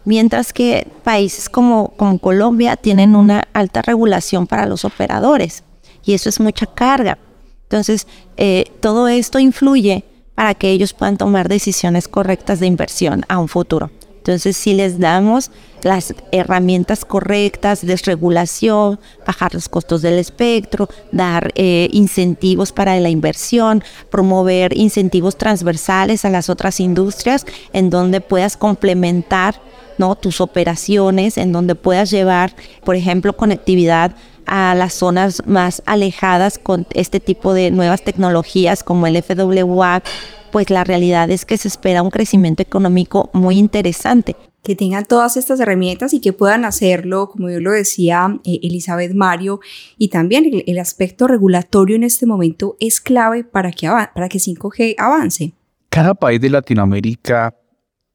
mientras 0.05 0.53
que 0.53 0.87
países 1.05 1.49
como, 1.49 1.95
Colombia 2.21 2.77
tienen 2.77 3.17
una 3.17 3.45
alta 3.53 3.83
regulación 3.83 4.47
para 4.47 4.67
los 4.67 4.85
operadores 4.85 5.65
y 6.05 6.15
eso 6.15 6.29
es 6.29 6.41
mucha 6.41 6.67
carga. 6.67 7.19
Entonces, 7.65 8.07
eh, 8.37 8.65
todo 8.81 9.09
esto 9.09 9.39
influye 9.39 10.05
para 10.35 10.55
que 10.55 10.71
ellos 10.71 10.93
puedan 10.93 11.17
tomar 11.17 11.49
decisiones 11.49 12.09
correctas 12.09 12.61
de 12.61 12.67
inversión 12.67 13.25
a 13.29 13.39
un 13.39 13.49
futuro. 13.49 13.91
Entonces, 14.19 14.57
si 14.57 14.75
les 14.75 14.99
damos 14.99 15.51
las 15.83 16.15
herramientas 16.33 17.05
correctas, 17.05 17.87
desregulación, 17.87 18.99
bajar 19.27 19.55
los 19.55 19.69
costos 19.69 20.03
del 20.03 20.19
espectro, 20.19 20.89
dar 21.13 21.53
eh, 21.55 21.89
incentivos 21.93 22.73
para 22.73 22.99
la 22.99 23.09
inversión, 23.09 23.83
promover 24.11 24.77
incentivos 24.77 25.37
transversales 25.39 26.25
a 26.25 26.31
las 26.31 26.51
otras 26.51 26.81
industrias 26.81 27.47
en 27.73 27.91
donde 27.91 28.21
puedas 28.21 28.57
complementar 28.57 29.61
¿no? 29.99 30.15
tus 30.15 30.41
operaciones, 30.41 31.39
en 31.39 31.53
donde 31.53 31.75
puedas 31.75 32.11
llevar, 32.11 32.55
por 32.85 32.97
ejemplo, 32.97 33.37
conectividad 33.37 34.15
a 34.47 34.75
las 34.75 34.95
zonas 34.95 35.43
más 35.47 35.83
alejadas 35.85 36.59
con 36.59 36.87
este 36.95 37.21
tipo 37.21 37.53
de 37.53 37.71
nuevas 37.71 38.03
tecnologías 38.03 38.83
como 38.83 39.07
el 39.07 39.23
FWA, 39.23 40.03
pues 40.51 40.71
la 40.71 40.85
realidad 40.85 41.31
es 41.31 41.45
que 41.45 41.57
se 41.57 41.69
espera 41.69 42.03
un 42.03 42.11
crecimiento 42.11 42.63
económico 42.63 43.31
muy 43.33 43.59
interesante. 43.59 44.37
Que 44.63 44.75
tengan 44.75 45.05
todas 45.07 45.37
estas 45.37 45.61
herramientas 45.61 46.13
y 46.13 46.21
que 46.21 46.33
puedan 46.33 46.65
hacerlo, 46.65 47.31
como 47.31 47.49
yo 47.49 47.61
lo 47.61 47.73
decía 47.73 48.41
eh, 48.45 48.61
Elizabeth 48.63 49.15
Mario, 49.15 49.61
y 49.97 50.09
también 50.09 50.63
el, 50.67 50.79
aspecto 50.79 51.27
regulatorio 51.27 51.97
en 51.97 52.05
este 52.05 52.27
momento 52.27 52.77
es 52.81 53.01
clave 53.01 53.45
para 53.45 53.73
que, 53.73 53.89
para 53.89 54.29
que 54.29 54.39
5G 54.39 54.97
avance. 54.99 55.53
Cada 55.89 56.15
país 56.15 56.41
de 56.41 56.51
Latinoamérica 56.51 57.55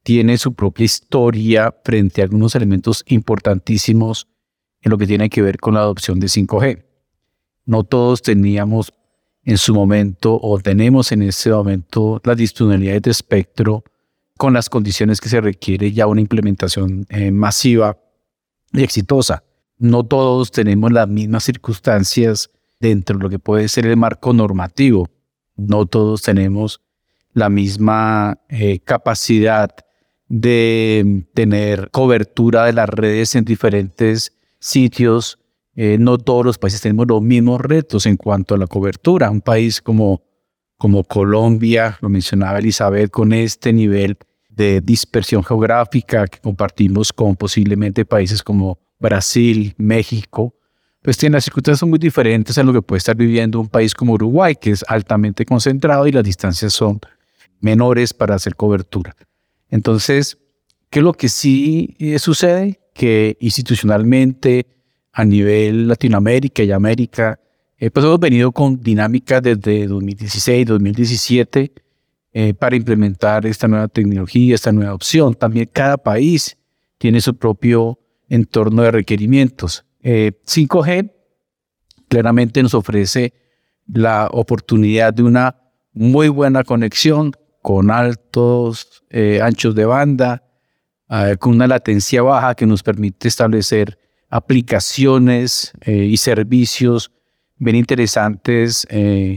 tiene 0.02 0.36
su 0.36 0.54
propia 0.54 0.84
historia 0.84 1.74
frente 1.82 2.20
a 2.20 2.24
algunos 2.24 2.54
elementos 2.54 3.02
importantísimos 3.08 4.28
en 4.82 4.90
lo 4.90 4.98
que 4.98 5.06
tiene 5.06 5.30
que 5.30 5.42
ver 5.42 5.58
con 5.58 5.74
la 5.74 5.80
adopción 5.80 6.20
de 6.20 6.26
5G. 6.26 6.84
No 7.64 7.84
todos 7.84 8.20
teníamos 8.20 8.92
en 9.44 9.58
su 9.58 9.74
momento 9.74 10.38
o 10.40 10.58
tenemos 10.58 11.12
en 11.12 11.22
este 11.22 11.50
momento 11.50 12.20
las 12.24 12.36
disponibilidades 12.36 13.02
de 13.02 13.10
espectro 13.10 13.84
con 14.36 14.54
las 14.54 14.68
condiciones 14.68 15.20
que 15.20 15.28
se 15.28 15.40
requiere 15.40 15.92
ya 15.92 16.06
una 16.06 16.20
implementación 16.20 17.06
eh, 17.08 17.30
masiva 17.30 17.98
y 18.72 18.82
exitosa. 18.82 19.44
No 19.78 20.04
todos 20.04 20.50
tenemos 20.50 20.92
las 20.92 21.08
mismas 21.08 21.44
circunstancias 21.44 22.50
dentro 22.80 23.16
de 23.16 23.24
lo 23.24 23.30
que 23.30 23.38
puede 23.38 23.68
ser 23.68 23.86
el 23.86 23.96
marco 23.96 24.32
normativo. 24.32 25.08
No 25.56 25.86
todos 25.86 26.22
tenemos 26.22 26.80
la 27.32 27.48
misma 27.48 28.38
eh, 28.48 28.80
capacidad 28.80 29.70
de 30.28 31.26
tener 31.34 31.90
cobertura 31.90 32.64
de 32.64 32.72
las 32.72 32.88
redes 32.88 33.34
en 33.34 33.44
diferentes 33.44 34.36
sitios. 34.58 35.38
Eh, 35.76 35.96
no 35.98 36.18
todos 36.18 36.44
los 36.44 36.58
países 36.58 36.80
tenemos 36.80 37.06
los 37.08 37.22
mismos 37.22 37.60
retos 37.60 38.06
en 38.06 38.16
cuanto 38.16 38.54
a 38.54 38.58
la 38.58 38.66
cobertura. 38.66 39.30
Un 39.30 39.40
país 39.40 39.80
como, 39.82 40.22
como 40.78 41.04
Colombia, 41.04 41.98
lo 42.00 42.08
mencionaba 42.08 42.58
Elizabeth, 42.58 43.10
con 43.10 43.32
este 43.32 43.72
nivel 43.72 44.16
de 44.48 44.80
dispersión 44.80 45.42
geográfica 45.42 46.26
que 46.26 46.38
compartimos 46.38 47.12
con 47.12 47.34
posiblemente 47.34 48.04
países 48.04 48.42
como 48.42 48.78
Brasil, 48.98 49.74
México, 49.76 50.54
pues 51.02 51.18
tiene 51.18 51.34
las 51.34 51.44
circunstancias 51.44 51.86
muy 51.88 51.98
diferentes 51.98 52.56
a 52.56 52.62
lo 52.62 52.72
que 52.72 52.80
puede 52.80 52.98
estar 52.98 53.16
viviendo 53.16 53.60
un 53.60 53.68
país 53.68 53.94
como 53.94 54.14
Uruguay, 54.14 54.54
que 54.54 54.70
es 54.70 54.84
altamente 54.88 55.44
concentrado 55.44 56.06
y 56.06 56.12
las 56.12 56.24
distancias 56.24 56.72
son 56.72 57.00
menores 57.60 58.14
para 58.14 58.36
hacer 58.36 58.54
cobertura. 58.54 59.14
Entonces, 59.68 60.38
¿qué 60.88 61.00
es 61.00 61.04
lo 61.04 61.12
que 61.12 61.28
sí 61.28 61.94
eh, 61.98 62.18
sucede? 62.18 62.80
Que 62.94 63.36
institucionalmente, 63.40 64.66
a 65.14 65.24
nivel 65.24 65.88
Latinoamérica 65.88 66.62
y 66.62 66.72
América, 66.72 67.38
eh, 67.78 67.90
pues 67.90 68.04
hemos 68.04 68.20
venido 68.20 68.52
con 68.52 68.80
dinámicas 68.80 69.42
desde 69.42 69.86
2016, 69.86 70.66
2017 70.66 71.72
eh, 72.32 72.54
para 72.54 72.76
implementar 72.76 73.46
esta 73.46 73.68
nueva 73.68 73.88
tecnología, 73.88 74.54
esta 74.54 74.72
nueva 74.72 74.92
opción. 74.92 75.34
También 75.34 75.70
cada 75.72 75.96
país 75.96 76.56
tiene 76.98 77.20
su 77.20 77.34
propio 77.36 77.98
entorno 78.28 78.82
de 78.82 78.90
requerimientos. 78.90 79.84
5G 80.02 81.10
claramente 82.08 82.62
nos 82.62 82.74
ofrece 82.74 83.32
la 83.86 84.28
oportunidad 84.30 85.14
de 85.14 85.22
una 85.22 85.56
muy 85.92 86.28
buena 86.28 86.64
conexión 86.64 87.32
con 87.62 87.90
altos 87.90 89.04
eh, 89.10 89.40
anchos 89.42 89.74
de 89.74 89.84
banda, 89.84 90.42
eh, 91.08 91.36
con 91.38 91.54
una 91.54 91.66
latencia 91.66 92.22
baja 92.22 92.54
que 92.54 92.66
nos 92.66 92.82
permite 92.82 93.28
establecer 93.28 93.98
aplicaciones 94.36 95.72
eh, 95.82 95.92
y 95.92 96.16
servicios 96.16 97.10
bien 97.56 97.76
interesantes 97.76 98.86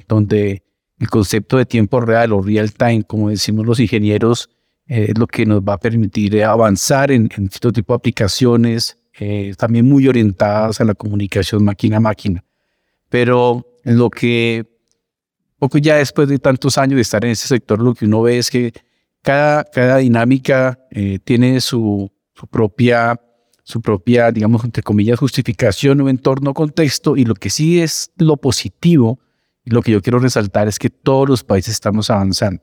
donde 0.08 0.64
el 1.00 1.10
concepto 1.10 1.58
de 1.58 1.66
tiempo 1.66 2.02
real 2.02 2.34
o 2.34 2.42
real 2.42 2.74
time, 2.74 3.04
como 3.04 3.30
decimos 3.30 3.66
los 3.66 3.80
ingenieros, 3.80 4.50
es 4.88 5.18
lo 5.18 5.28
que 5.28 5.46
nos 5.46 5.62
va 5.62 5.74
a 5.74 5.78
permitir 5.78 6.44
avanzar 6.44 7.12
en, 7.12 7.30
en 7.38 7.50
cierto 7.50 7.72
tipo 7.72 7.94
de 7.94 7.98
aplicaciones, 7.98 8.98
también 9.56 9.86
muy 9.88 10.08
orientadas 10.08 10.82
a 10.82 10.84
la 10.84 10.96
comunicación 10.96 11.64
máquina 11.64 11.98
a 11.98 12.00
máquina. 12.02 12.44
Pero 13.08 13.66
lo 13.84 14.10
que 14.10 14.66
poco 15.60 15.78
ya 15.78 15.96
después 15.96 16.28
de 16.28 16.40
tantos 16.40 16.78
años 16.78 16.96
de 16.96 17.02
estar 17.02 17.24
en 17.26 17.32
ese 17.32 17.48
sector, 17.48 17.82
lo 17.82 17.94
que 17.94 18.06
uno 18.06 18.22
ve 18.22 18.38
es 18.38 18.50
que 18.50 18.74
cada, 19.22 19.64
cada 19.64 19.98
dinámica 19.98 20.80
eh, 20.92 21.20
tiene 21.24 21.60
su, 21.62 22.12
su, 22.34 22.48
propia, 22.48 23.20
su 23.68 23.82
propia, 23.82 24.32
digamos, 24.32 24.64
entre 24.64 24.82
comillas, 24.82 25.20
justificación 25.20 26.00
o 26.00 26.08
entorno, 26.08 26.54
contexto, 26.54 27.18
y 27.18 27.26
lo 27.26 27.34
que 27.34 27.50
sí 27.50 27.82
es 27.82 28.14
lo 28.16 28.38
positivo, 28.38 29.20
y 29.66 29.72
lo 29.72 29.82
que 29.82 29.92
yo 29.92 30.02
quiero 30.02 30.20
resaltar 30.20 30.70
es 30.70 30.80
que 30.80 30.90
todos 30.90 31.28
los 31.28 31.44
países 31.44 31.74
estamos 31.74 32.10
avanzando. 32.10 32.62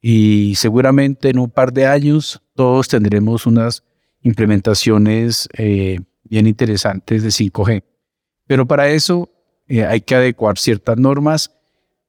Y 0.00 0.54
seguramente 0.54 1.28
en 1.28 1.38
un 1.38 1.50
par 1.50 1.74
de 1.74 1.86
años 1.86 2.40
todos 2.54 2.88
tendremos 2.88 3.44
unas 3.44 3.84
implementaciones 4.22 5.46
eh, 5.58 6.00
bien 6.22 6.46
interesantes 6.46 7.22
de 7.22 7.28
5G. 7.28 7.84
Pero 8.46 8.66
para 8.66 8.88
eso 8.88 9.28
eh, 9.68 9.84
hay 9.84 10.00
que 10.00 10.14
adecuar 10.14 10.56
ciertas 10.56 10.96
normas 10.96 11.52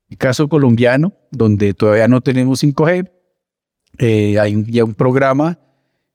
el 0.10 0.18
caso 0.18 0.48
colombiano, 0.48 1.12
donde 1.32 1.74
todavía 1.74 2.08
no 2.08 2.22
tenemos 2.22 2.64
5G, 2.64 3.12
eh, 3.98 4.40
hay 4.40 4.64
ya 4.68 4.86
un 4.86 4.94
programa 4.94 5.60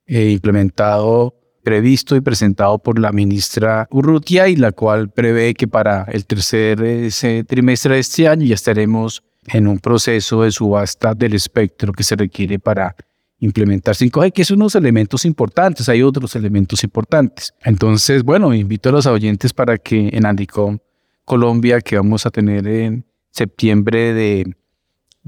implementado, 0.07 1.40
previsto 1.63 2.17
y 2.17 2.21
presentado 2.21 2.79
por 2.79 2.99
la 2.99 3.13
ministra 3.13 3.87
Urrutia, 3.91 4.49
y 4.49 4.57
la 4.57 4.73
cual 4.73 5.11
prevé 5.11 5.55
que 5.55 5.69
para 5.69 6.05
el 6.05 6.27
tercer 6.27 6.79
trimestre 7.47 7.95
de 7.95 8.01
este 8.01 8.29
año 8.29 8.47
ya 8.47 8.55
estaremos 8.55 9.23
en 9.47 9.67
un 9.67 9.79
proceso 9.79 10.43
de 10.43 10.51
subasta 10.51 11.15
del 11.15 11.35
espectro 11.35 11.93
que 11.93 12.05
se 12.05 12.17
requiere 12.17 12.59
para 12.59 12.95
implementar 13.41 13.95
5G, 13.95 14.33
que 14.33 14.45
son 14.45 14.59
unos 14.59 14.75
elementos 14.75 15.25
importantes, 15.25 15.89
hay 15.89 16.03
otros 16.03 16.37
elementos 16.37 16.85
importantes. 16.85 17.55
Entonces, 17.65 18.23
bueno, 18.23 18.53
invito 18.55 18.91
a 18.91 18.93
los 18.93 19.07
oyentes 19.07 19.53
para 19.53 19.79
que 19.79 20.11
en 20.13 20.27
Andicom 20.27 20.79
Colombia, 21.25 21.81
que 21.81 21.97
vamos 21.97 22.27
a 22.27 22.31
tener 22.31 22.67
en 22.67 23.05
septiembre 23.31 24.13
de, 24.13 24.55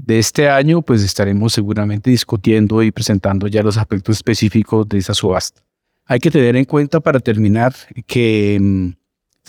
este 0.07 0.49
año, 0.49 0.81
pues 0.81 1.03
estaremos 1.03 1.53
seguramente 1.53 2.09
discutiendo 2.09 2.83
y 2.83 2.91
presentando 2.91 3.47
ya 3.47 3.63
los 3.63 3.77
aspectos 3.77 4.17
específicos 4.17 4.87
de 4.87 4.97
esa 4.99 5.13
subasta. 5.13 5.61
Hay 6.05 6.19
que 6.19 6.31
tener 6.31 6.55
en 6.55 6.65
cuenta 6.65 6.99
para 6.99 7.19
terminar 7.19 7.73
que 8.05 8.57
mm, 8.59 8.89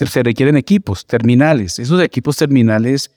se 0.05 0.23
requieren 0.23 0.57
equipos, 0.57 1.05
terminales. 1.05 1.79
Esos 1.79 2.01
equipos 2.01 2.37
terminales 2.37 3.11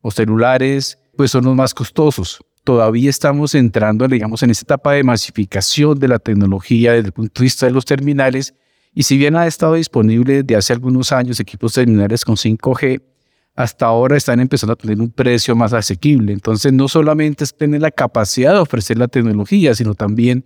o 0.00 0.10
celulares, 0.10 0.98
pues 1.16 1.30
son 1.30 1.44
los 1.44 1.54
más 1.54 1.74
costosos. 1.74 2.40
Todavía 2.62 3.10
estamos 3.10 3.54
entrando, 3.54 4.06
digamos, 4.08 4.42
en 4.42 4.50
esta 4.50 4.64
etapa 4.64 4.92
de 4.92 5.02
masificación 5.02 5.98
de 5.98 6.08
la 6.08 6.18
tecnología 6.18 6.92
desde 6.92 7.08
el 7.08 7.12
punto 7.12 7.40
de 7.40 7.44
vista 7.44 7.66
de 7.66 7.72
los 7.72 7.84
terminales. 7.84 8.54
Y 8.94 9.02
si 9.02 9.18
bien 9.18 9.36
ha 9.36 9.46
estado 9.46 9.74
disponible 9.74 10.42
desde 10.42 10.56
hace 10.56 10.72
algunos 10.72 11.12
años 11.12 11.40
equipos 11.40 11.74
terminales 11.74 12.24
con 12.24 12.36
5G, 12.36 13.02
hasta 13.56 13.86
ahora 13.86 14.16
están 14.16 14.40
empezando 14.40 14.72
a 14.72 14.76
tener 14.76 15.00
un 15.00 15.10
precio 15.10 15.54
más 15.54 15.72
asequible. 15.72 16.32
Entonces, 16.32 16.72
no 16.72 16.88
solamente 16.88 17.44
es 17.44 17.56
tener 17.56 17.80
la 17.80 17.90
capacidad 17.90 18.52
de 18.52 18.58
ofrecer 18.58 18.98
la 18.98 19.08
tecnología, 19.08 19.74
sino 19.74 19.94
también 19.94 20.44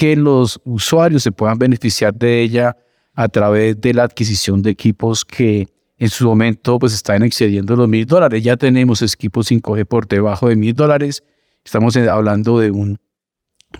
que 0.00 0.16
los 0.16 0.58
usuarios 0.64 1.22
se 1.22 1.30
puedan 1.30 1.58
beneficiar 1.58 2.14
de 2.14 2.40
ella 2.40 2.74
a 3.12 3.28
través 3.28 3.78
de 3.82 3.92
la 3.92 4.04
adquisición 4.04 4.62
de 4.62 4.70
equipos 4.70 5.26
que 5.26 5.68
en 5.98 6.08
su 6.08 6.26
momento 6.26 6.78
pues 6.78 6.94
están 6.94 7.22
excediendo 7.22 7.76
los 7.76 7.86
mil 7.86 8.06
dólares. 8.06 8.42
Ya 8.42 8.56
tenemos 8.56 9.02
equipos 9.02 9.50
5G 9.50 9.84
por 9.84 10.08
debajo 10.08 10.48
de 10.48 10.56
mil 10.56 10.72
dólares. 10.72 11.22
Estamos 11.62 11.98
hablando 11.98 12.58
de 12.58 12.70
un 12.70 12.98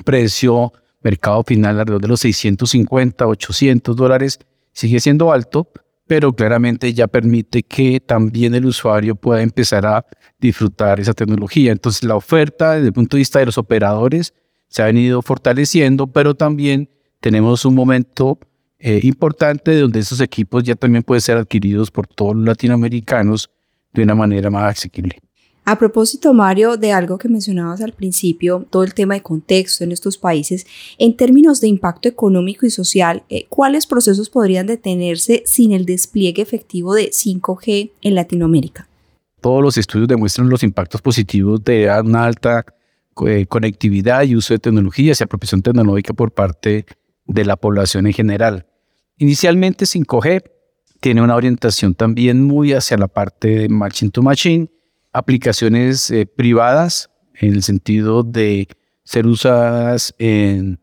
precio 0.05 0.75
mercado 1.01 1.43
final 1.43 1.81
alrededor 1.81 2.03
de 2.03 2.09
los 2.09 2.21
650, 2.21 3.27
800 3.27 3.97
dólares. 3.97 4.41
Sigue 4.75 5.01
siendo 5.01 5.33
alto, 5.33 5.71
pero 6.07 6.35
claramente 6.35 6.93
ya 6.93 7.07
permite 7.07 7.63
que 7.63 7.99
también 7.99 8.55
el 8.55 8.67
usuario 8.67 9.15
pueda 9.15 9.41
empezar 9.41 9.87
a 9.87 10.05
disfrutar 10.39 11.01
esa 11.01 11.15
tecnología. 11.15 11.73
Entonces 11.73 12.05
la 12.05 12.17
oferta 12.17 12.75
desde 12.75 12.89
el 12.89 12.93
punto 12.93 13.17
de 13.17 13.21
vista 13.21 13.39
de 13.39 13.47
los 13.47 13.57
operadores 13.57 14.35
se 14.71 14.83
ha 14.83 14.87
venido 14.87 15.21
fortaleciendo, 15.21 16.07
pero 16.07 16.35
también 16.35 16.89
tenemos 17.21 17.65
un 17.67 17.75
momento 17.75 18.39
eh, 18.79 19.01
importante 19.03 19.79
donde 19.79 20.01
esos 20.01 20.21
equipos 20.21 20.63
ya 20.63 20.75
también 20.75 21.03
pueden 21.03 21.21
ser 21.21 21.37
adquiridos 21.37 21.91
por 21.91 22.07
todos 22.07 22.35
los 22.35 22.47
latinoamericanos 22.47 23.51
de 23.93 24.05
una 24.05 24.15
manera 24.15 24.49
más 24.49 24.79
asequible. 24.79 25.19
A 25.67 25.79
propósito, 25.79 26.33
Mario, 26.33 26.77
de 26.77 26.93
algo 26.93 27.19
que 27.19 27.29
mencionabas 27.29 27.83
al 27.83 27.93
principio, 27.93 28.67
todo 28.71 28.83
el 28.83 28.95
tema 28.95 29.15
de 29.15 29.23
contexto 29.23 29.85
en 29.85 29.93
estos 29.93 30.17
países, 30.17 30.67
en 30.99 31.17
términos 31.17 31.61
de 31.61 31.69
impacto 31.69 32.09
económico 32.09 32.65
y 32.65 32.71
social, 32.71 33.25
eh, 33.29 33.47
¿cuáles 33.49 33.87
procesos 33.87 34.31
podrían 34.31 34.67
detenerse 34.67 35.43
sin 35.45 35.73
el 35.73 35.85
despliegue 35.85 36.41
efectivo 36.41 36.95
de 36.95 37.11
5G 37.11 37.91
en 38.01 38.15
Latinoamérica? 38.15 38.89
Todos 39.41 39.63
los 39.63 39.77
estudios 39.77 40.09
demuestran 40.09 40.49
los 40.49 40.63
impactos 40.63 41.03
positivos 41.03 41.63
de 41.63 41.91
una 42.03 42.25
alta 42.25 42.65
eh, 43.27 43.47
conectividad 43.47 44.23
y 44.23 44.37
uso 44.37 44.55
de 44.55 44.59
tecnologías 44.59 45.21
y 45.21 45.25
apropiación 45.25 45.63
tecnológica 45.63 46.15
por 46.15 46.33
parte 46.33 46.87
de 47.27 47.45
la 47.45 47.57
población 47.57 48.07
en 48.07 48.13
general. 48.13 48.67
Inicialmente 49.19 49.85
5G 49.85 50.45
tiene 51.01 51.23
una 51.23 51.37
orientación 51.37 51.95
también 51.95 52.43
muy 52.43 52.73
hacia 52.73 52.97
la 52.97 53.09
parte 53.09 53.49
de 53.49 53.69
machine 53.69 54.11
to 54.11 54.23
machine 54.23 54.71
aplicaciones 55.13 56.11
eh, 56.11 56.27
privadas 56.27 57.11
en 57.35 57.55
el 57.55 57.63
sentido 57.63 58.23
de 58.23 58.69
ser 59.03 59.27
usadas 59.27 60.15
en 60.19 60.79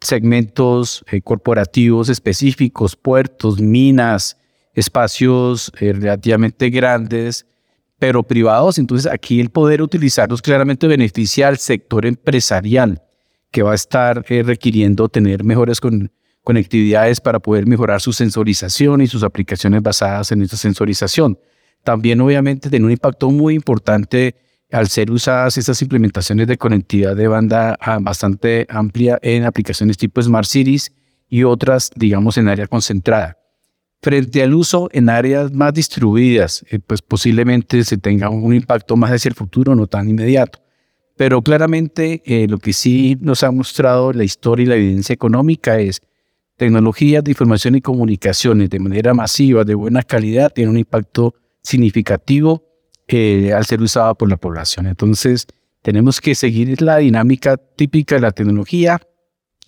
segmentos 0.00 1.04
eh, 1.10 1.22
corporativos 1.22 2.08
específicos, 2.08 2.96
puertos, 2.96 3.60
minas, 3.60 4.36
espacios 4.74 5.72
relativamente 5.76 6.70
grandes, 6.70 7.46
pero 8.02 8.24
privados. 8.24 8.80
Entonces 8.80 9.08
aquí 9.08 9.38
el 9.38 9.50
poder 9.50 9.80
utilizarlos 9.80 10.42
claramente 10.42 10.88
beneficia 10.88 11.46
al 11.46 11.58
sector 11.58 12.04
empresarial 12.04 13.00
que 13.52 13.62
va 13.62 13.70
a 13.70 13.74
estar 13.76 14.24
requiriendo 14.28 15.08
tener 15.08 15.44
mejores 15.44 15.80
conectividades 16.42 17.20
para 17.20 17.38
poder 17.38 17.64
mejorar 17.64 18.00
su 18.00 18.12
sensorización 18.12 19.02
y 19.02 19.06
sus 19.06 19.22
aplicaciones 19.22 19.82
basadas 19.82 20.32
en 20.32 20.42
esa 20.42 20.56
sensorización. 20.56 21.38
También 21.84 22.20
obviamente 22.20 22.68
tiene 22.68 22.86
un 22.86 22.90
impacto 22.90 23.30
muy 23.30 23.54
importante 23.54 24.34
al 24.72 24.88
ser 24.88 25.12
usadas 25.12 25.56
estas 25.56 25.80
implementaciones 25.80 26.48
de 26.48 26.58
conectividad 26.58 27.14
de 27.14 27.28
banda 27.28 27.76
ah, 27.78 28.00
bastante 28.00 28.66
amplia 28.68 29.20
en 29.22 29.44
aplicaciones 29.44 29.96
tipo 29.96 30.20
Smart 30.20 30.48
Cities 30.48 30.90
y 31.28 31.44
otras, 31.44 31.92
digamos, 31.94 32.36
en 32.36 32.48
área 32.48 32.66
concentrada. 32.66 33.38
Frente 34.02 34.42
al 34.42 34.52
uso 34.52 34.88
en 34.92 35.08
áreas 35.08 35.52
más 35.52 35.72
distribuidas, 35.72 36.64
eh, 36.70 36.80
pues 36.80 37.00
posiblemente 37.00 37.84
se 37.84 37.98
tenga 37.98 38.30
un 38.30 38.52
impacto 38.52 38.96
más 38.96 39.12
hacia 39.12 39.28
el 39.28 39.36
futuro, 39.36 39.76
no 39.76 39.86
tan 39.86 40.08
inmediato. 40.08 40.58
Pero 41.16 41.40
claramente 41.40 42.20
eh, 42.24 42.48
lo 42.48 42.58
que 42.58 42.72
sí 42.72 43.16
nos 43.20 43.44
ha 43.44 43.52
mostrado 43.52 44.12
la 44.12 44.24
historia 44.24 44.64
y 44.64 44.66
la 44.66 44.74
evidencia 44.74 45.12
económica 45.12 45.78
es 45.78 46.02
tecnologías 46.56 47.22
de 47.22 47.30
información 47.30 47.76
y 47.76 47.80
comunicaciones 47.80 48.70
de 48.70 48.80
manera 48.80 49.14
masiva, 49.14 49.62
de 49.62 49.76
buena 49.76 50.02
calidad, 50.02 50.52
tienen 50.52 50.70
un 50.70 50.78
impacto 50.78 51.34
significativo 51.62 52.64
eh, 53.06 53.52
al 53.52 53.64
ser 53.66 53.80
usado 53.82 54.16
por 54.16 54.28
la 54.28 54.36
población. 54.36 54.86
Entonces, 54.86 55.46
tenemos 55.80 56.20
que 56.20 56.34
seguir 56.34 56.82
la 56.82 56.96
dinámica 56.96 57.56
típica 57.56 58.16
de 58.16 58.22
la 58.22 58.32
tecnología. 58.32 59.00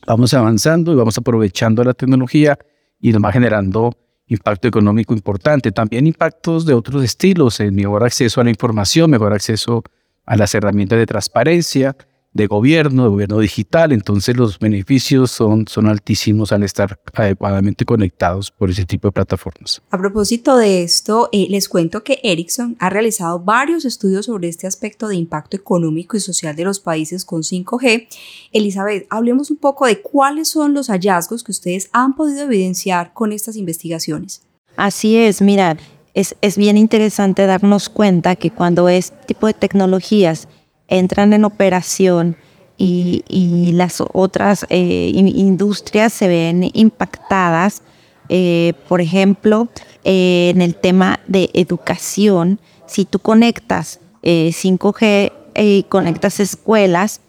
Vamos 0.08 0.34
avanzando 0.34 0.92
y 0.92 0.96
vamos 0.96 1.18
aprovechando 1.18 1.84
la 1.84 1.94
tecnología 1.94 2.58
y 3.00 3.12
nos 3.12 3.22
va 3.22 3.30
generando 3.30 3.96
impacto 4.26 4.68
económico 4.68 5.14
importante. 5.14 5.72
También 5.72 6.06
impactos 6.06 6.66
de 6.66 6.74
otros 6.74 7.04
estilos, 7.04 7.60
el 7.60 7.72
mejor 7.72 8.04
acceso 8.04 8.40
a 8.40 8.44
la 8.44 8.50
información, 8.50 9.10
mejor 9.10 9.32
acceso 9.32 9.82
a 10.24 10.36
las 10.36 10.54
herramientas 10.54 10.98
de 10.98 11.06
transparencia, 11.06 11.96
de 12.34 12.48
gobierno, 12.48 13.04
de 13.04 13.08
gobierno 13.08 13.38
digital, 13.38 13.92
entonces 13.92 14.36
los 14.36 14.58
beneficios 14.58 15.30
son, 15.30 15.66
son 15.68 15.86
altísimos 15.86 16.50
al 16.50 16.64
estar 16.64 17.00
adecuadamente 17.14 17.84
conectados 17.84 18.50
por 18.50 18.70
ese 18.70 18.84
tipo 18.84 19.08
de 19.08 19.12
plataformas. 19.12 19.80
A 19.90 19.98
propósito 19.98 20.56
de 20.56 20.82
esto, 20.82 21.28
eh, 21.32 21.46
les 21.48 21.68
cuento 21.68 22.02
que 22.02 22.18
Ericsson 22.24 22.76
ha 22.80 22.90
realizado 22.90 23.38
varios 23.38 23.84
estudios 23.84 24.26
sobre 24.26 24.48
este 24.48 24.66
aspecto 24.66 25.06
de 25.06 25.14
impacto 25.14 25.56
económico 25.56 26.16
y 26.16 26.20
social 26.20 26.56
de 26.56 26.64
los 26.64 26.80
países 26.80 27.24
con 27.24 27.42
5G. 27.42 28.08
Elizabeth, 28.52 29.06
hablemos 29.10 29.52
un 29.52 29.56
poco 29.56 29.86
de 29.86 30.02
cuáles 30.02 30.48
son 30.48 30.74
los 30.74 30.88
hallazgos 30.88 31.44
que 31.44 31.52
ustedes 31.52 31.88
han 31.92 32.16
podido 32.16 32.42
evidenciar 32.42 33.12
con 33.12 33.32
estas 33.32 33.54
investigaciones. 33.56 34.42
Así 34.76 35.16
es, 35.16 35.40
mira, 35.40 35.76
es, 36.14 36.34
es 36.40 36.56
bien 36.56 36.76
interesante 36.76 37.46
darnos 37.46 37.88
cuenta 37.88 38.34
que 38.34 38.50
cuando 38.50 38.88
este 38.88 39.16
tipo 39.26 39.46
de 39.46 39.54
tecnologías 39.54 40.48
entran 40.88 41.32
en 41.32 41.44
operación 41.44 42.36
y, 42.76 43.72
las 43.72 44.02
otras 44.12 44.66
eh, 44.68 45.10
industrias 45.14 46.12
se 46.12 46.28
ven 46.28 46.70
impactadas. 46.74 47.82
Eh, 48.28 48.72
por 48.88 49.00
ejemplo, 49.00 49.68
eh, 50.04 50.50
en 50.54 50.62
el 50.62 50.74
tema 50.74 51.20
de 51.26 51.50
educación, 51.54 52.60
si 52.86 53.04
tú 53.04 53.18
conectas 53.18 54.00
5G 54.22 55.32
y 55.56 55.82
conectas 55.84 56.40
escuelas, 56.40 57.20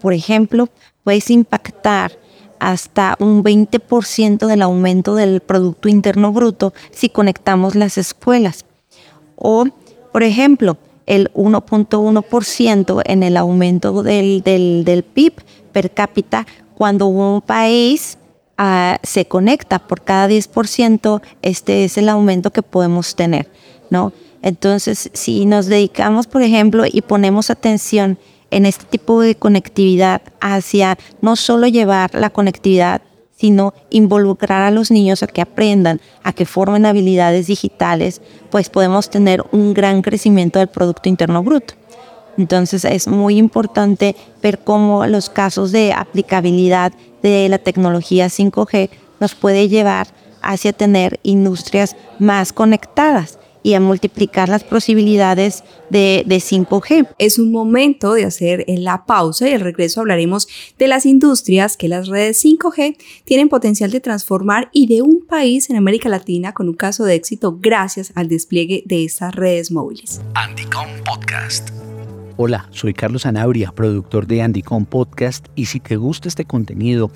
por 0.00 0.12
ejemplo, 0.12 0.68
puedes 1.04 1.30
impactar 1.30 2.18
hasta 2.58 3.16
un 3.20 3.44
20% 3.44 4.46
del 4.46 4.62
aumento 4.62 5.14
del 5.14 5.40
Producto 5.40 5.88
Interno 5.88 6.32
Bruto 6.32 6.72
si 6.90 7.08
conectamos 7.08 7.76
las 7.76 7.98
escuelas. 7.98 8.64
O, 9.36 9.66
por 10.12 10.22
ejemplo, 10.24 10.76
el 11.06 11.32
1.1% 11.34 13.02
en 13.04 13.22
el 13.22 13.36
aumento 13.36 14.02
del, 14.02 14.42
del, 14.42 15.04
PIB 15.04 15.34
per 15.72 15.90
cápita 15.90 16.46
cuando 16.74 17.06
un 17.06 17.40
país 17.40 18.18
ah, 18.58 18.98
se 19.02 19.26
conecta 19.26 19.78
por 19.78 20.02
cada 20.02 20.28
10%, 20.28 21.22
este 21.42 21.84
es 21.84 21.98
el 21.98 22.08
aumento 22.08 22.52
que 22.52 22.62
podemos 22.62 23.14
tener, 23.14 23.48
¿no? 23.90 24.12
Entonces, 24.42 25.10
si 25.12 25.46
nos 25.46 25.66
dedicamos, 25.66 26.26
por 26.26 26.42
ejemplo, 26.42 26.84
y 26.90 27.02
ponemos 27.02 27.48
atención 27.50 28.18
en 28.50 28.66
este 28.66 28.84
tipo 28.84 29.20
de 29.20 29.36
conectividad 29.36 30.20
hacia 30.40 30.98
no 31.20 31.36
solo 31.36 31.68
llevar 31.68 32.14
la 32.14 32.30
conectividad 32.30 33.02
sino 33.42 33.74
involucrar 33.90 34.62
a 34.62 34.70
los 34.70 34.92
niños 34.92 35.24
a 35.24 35.26
que 35.26 35.40
aprendan, 35.40 36.00
a 36.22 36.32
que 36.32 36.46
formen 36.46 36.86
habilidades 36.86 37.48
digitales, 37.48 38.22
pues 38.52 38.68
podemos 38.68 39.10
tener 39.10 39.42
un 39.50 39.74
gran 39.74 40.00
crecimiento 40.00 40.60
del 40.60 40.68
Producto 40.68 41.08
Interno 41.08 41.42
Bruto. 41.42 41.74
Entonces 42.38 42.84
es 42.84 43.08
muy 43.08 43.38
importante 43.38 44.14
ver 44.40 44.60
cómo 44.60 45.04
los 45.08 45.28
casos 45.28 45.72
de 45.72 45.92
aplicabilidad 45.92 46.92
de 47.20 47.48
la 47.48 47.58
tecnología 47.58 48.26
5G 48.26 48.90
nos 49.18 49.34
puede 49.34 49.68
llevar 49.68 50.06
hacia 50.40 50.72
tener 50.72 51.18
industrias 51.24 51.96
más 52.20 52.52
conectadas 52.52 53.40
y 53.62 53.74
a 53.74 53.80
multiplicar 53.80 54.48
las 54.48 54.64
posibilidades 54.64 55.64
de, 55.90 56.24
5G. 56.26 57.08
Es 57.18 57.38
un 57.38 57.52
momento 57.52 58.14
de 58.14 58.24
hacer 58.24 58.64
la 58.66 59.04
pausa 59.06 59.48
y 59.48 59.52
al 59.52 59.60
regreso 59.60 60.00
hablaremos 60.00 60.48
de 60.78 60.88
las 60.88 61.06
industrias 61.06 61.76
que 61.76 61.88
las 61.88 62.08
redes 62.08 62.44
5G 62.44 62.96
tienen 63.24 63.48
potencial 63.48 63.90
de 63.90 64.00
transformar 64.00 64.70
y 64.72 64.86
de 64.86 65.02
un 65.02 65.24
país 65.26 65.70
en 65.70 65.76
América 65.76 66.08
Latina 66.08 66.52
con 66.52 66.68
un 66.68 66.74
caso 66.74 67.04
de 67.04 67.14
éxito 67.14 67.58
gracias 67.60 68.12
al 68.14 68.28
despliegue 68.28 68.82
de 68.86 69.04
estas 69.04 69.34
redes 69.34 69.70
móviles. 69.70 70.20
Andicom 70.34 70.88
Podcast. 71.04 71.70
Hola, 72.36 72.68
soy 72.70 72.94
Carlos 72.94 73.26
Anabria, 73.26 73.72
productor 73.72 74.26
de 74.26 74.42
Andicom 74.42 74.86
Podcast 74.86 75.46
y 75.54 75.66
si 75.66 75.80
te 75.80 75.96
gusta 75.96 76.28
este 76.28 76.44
contenido, 76.44 77.10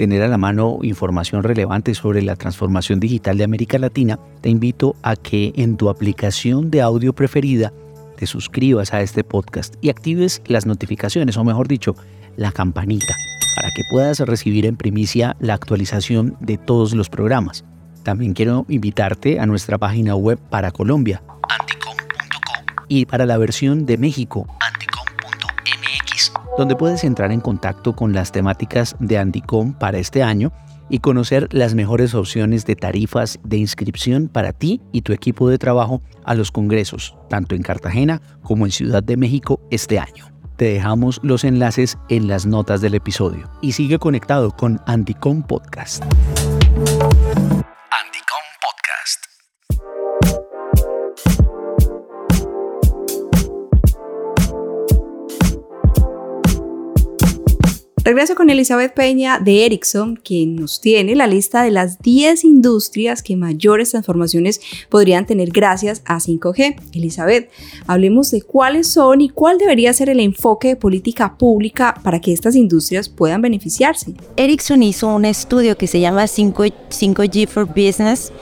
tener 0.00 0.22
a 0.22 0.28
la 0.28 0.38
mano 0.38 0.78
información 0.80 1.42
relevante 1.42 1.94
sobre 1.94 2.22
la 2.22 2.34
transformación 2.34 3.00
digital 3.00 3.36
de 3.36 3.44
América 3.44 3.78
Latina, 3.78 4.18
te 4.40 4.48
invito 4.48 4.96
a 5.02 5.14
que 5.14 5.52
en 5.56 5.76
tu 5.76 5.90
aplicación 5.90 6.70
de 6.70 6.80
audio 6.80 7.12
preferida 7.12 7.70
te 8.16 8.26
suscribas 8.26 8.94
a 8.94 9.02
este 9.02 9.24
podcast 9.24 9.74
y 9.82 9.90
actives 9.90 10.40
las 10.46 10.64
notificaciones, 10.64 11.36
o 11.36 11.44
mejor 11.44 11.68
dicho, 11.68 11.96
la 12.38 12.50
campanita, 12.50 13.14
para 13.54 13.68
que 13.76 13.82
puedas 13.90 14.20
recibir 14.20 14.64
en 14.64 14.76
primicia 14.76 15.36
la 15.38 15.52
actualización 15.52 16.34
de 16.40 16.56
todos 16.56 16.94
los 16.94 17.10
programas. 17.10 17.66
También 18.02 18.32
quiero 18.32 18.64
invitarte 18.70 19.38
a 19.38 19.44
nuestra 19.44 19.76
página 19.76 20.16
web 20.16 20.38
para 20.48 20.70
Colombia, 20.70 21.22
anticom.com, 21.46 22.84
y 22.88 23.04
para 23.04 23.26
la 23.26 23.36
versión 23.36 23.84
de 23.84 23.98
México, 23.98 24.46
donde 26.56 26.76
puedes 26.76 27.04
entrar 27.04 27.32
en 27.32 27.40
contacto 27.40 27.94
con 27.94 28.12
las 28.12 28.32
temáticas 28.32 28.96
de 28.98 29.18
Anticom 29.18 29.72
para 29.72 29.98
este 29.98 30.22
año 30.22 30.52
y 30.90 30.98
conocer 30.98 31.48
las 31.52 31.74
mejores 31.74 32.14
opciones 32.14 32.66
de 32.66 32.76
tarifas 32.76 33.38
de 33.44 33.56
inscripción 33.56 34.28
para 34.28 34.52
ti 34.52 34.80
y 34.92 35.02
tu 35.02 35.12
equipo 35.12 35.48
de 35.48 35.58
trabajo 35.58 36.02
a 36.24 36.34
los 36.34 36.50
congresos, 36.50 37.16
tanto 37.28 37.54
en 37.54 37.62
Cartagena 37.62 38.20
como 38.42 38.66
en 38.66 38.72
Ciudad 38.72 39.02
de 39.02 39.16
México 39.16 39.60
este 39.70 39.98
año. 39.98 40.26
Te 40.56 40.66
dejamos 40.66 41.20
los 41.22 41.44
enlaces 41.44 41.96
en 42.10 42.28
las 42.28 42.44
notas 42.44 42.82
del 42.82 42.94
episodio 42.94 43.48
y 43.62 43.72
sigue 43.72 43.98
conectado 43.98 44.50
con 44.50 44.80
Anticom 44.86 45.42
Podcast. 45.42 46.04
Regreso 58.02 58.34
con 58.34 58.48
Elizabeth 58.48 58.94
Peña 58.94 59.38
de 59.40 59.66
Ericsson, 59.66 60.16
quien 60.16 60.56
nos 60.56 60.80
tiene 60.80 61.14
la 61.14 61.26
lista 61.26 61.62
de 61.62 61.70
las 61.70 61.98
10 61.98 62.44
industrias 62.44 63.22
que 63.22 63.36
mayores 63.36 63.90
transformaciones 63.90 64.58
podrían 64.88 65.26
tener 65.26 65.50
gracias 65.50 66.00
a 66.06 66.16
5G. 66.16 66.76
Elizabeth, 66.94 67.50
hablemos 67.86 68.30
de 68.30 68.40
cuáles 68.40 68.86
son 68.86 69.20
y 69.20 69.28
cuál 69.28 69.58
debería 69.58 69.92
ser 69.92 70.08
el 70.08 70.20
enfoque 70.20 70.68
de 70.68 70.76
política 70.76 71.36
pública 71.36 71.94
para 72.02 72.22
que 72.22 72.32
estas 72.32 72.56
industrias 72.56 73.10
puedan 73.10 73.42
beneficiarse. 73.42 74.14
Ericsson 74.36 74.82
hizo 74.82 75.14
un 75.14 75.26
estudio 75.26 75.76
que 75.76 75.86
se 75.86 76.00
llama 76.00 76.26
5, 76.26 76.64
5G 76.88 77.48
for 77.48 77.66
Business 77.66 78.32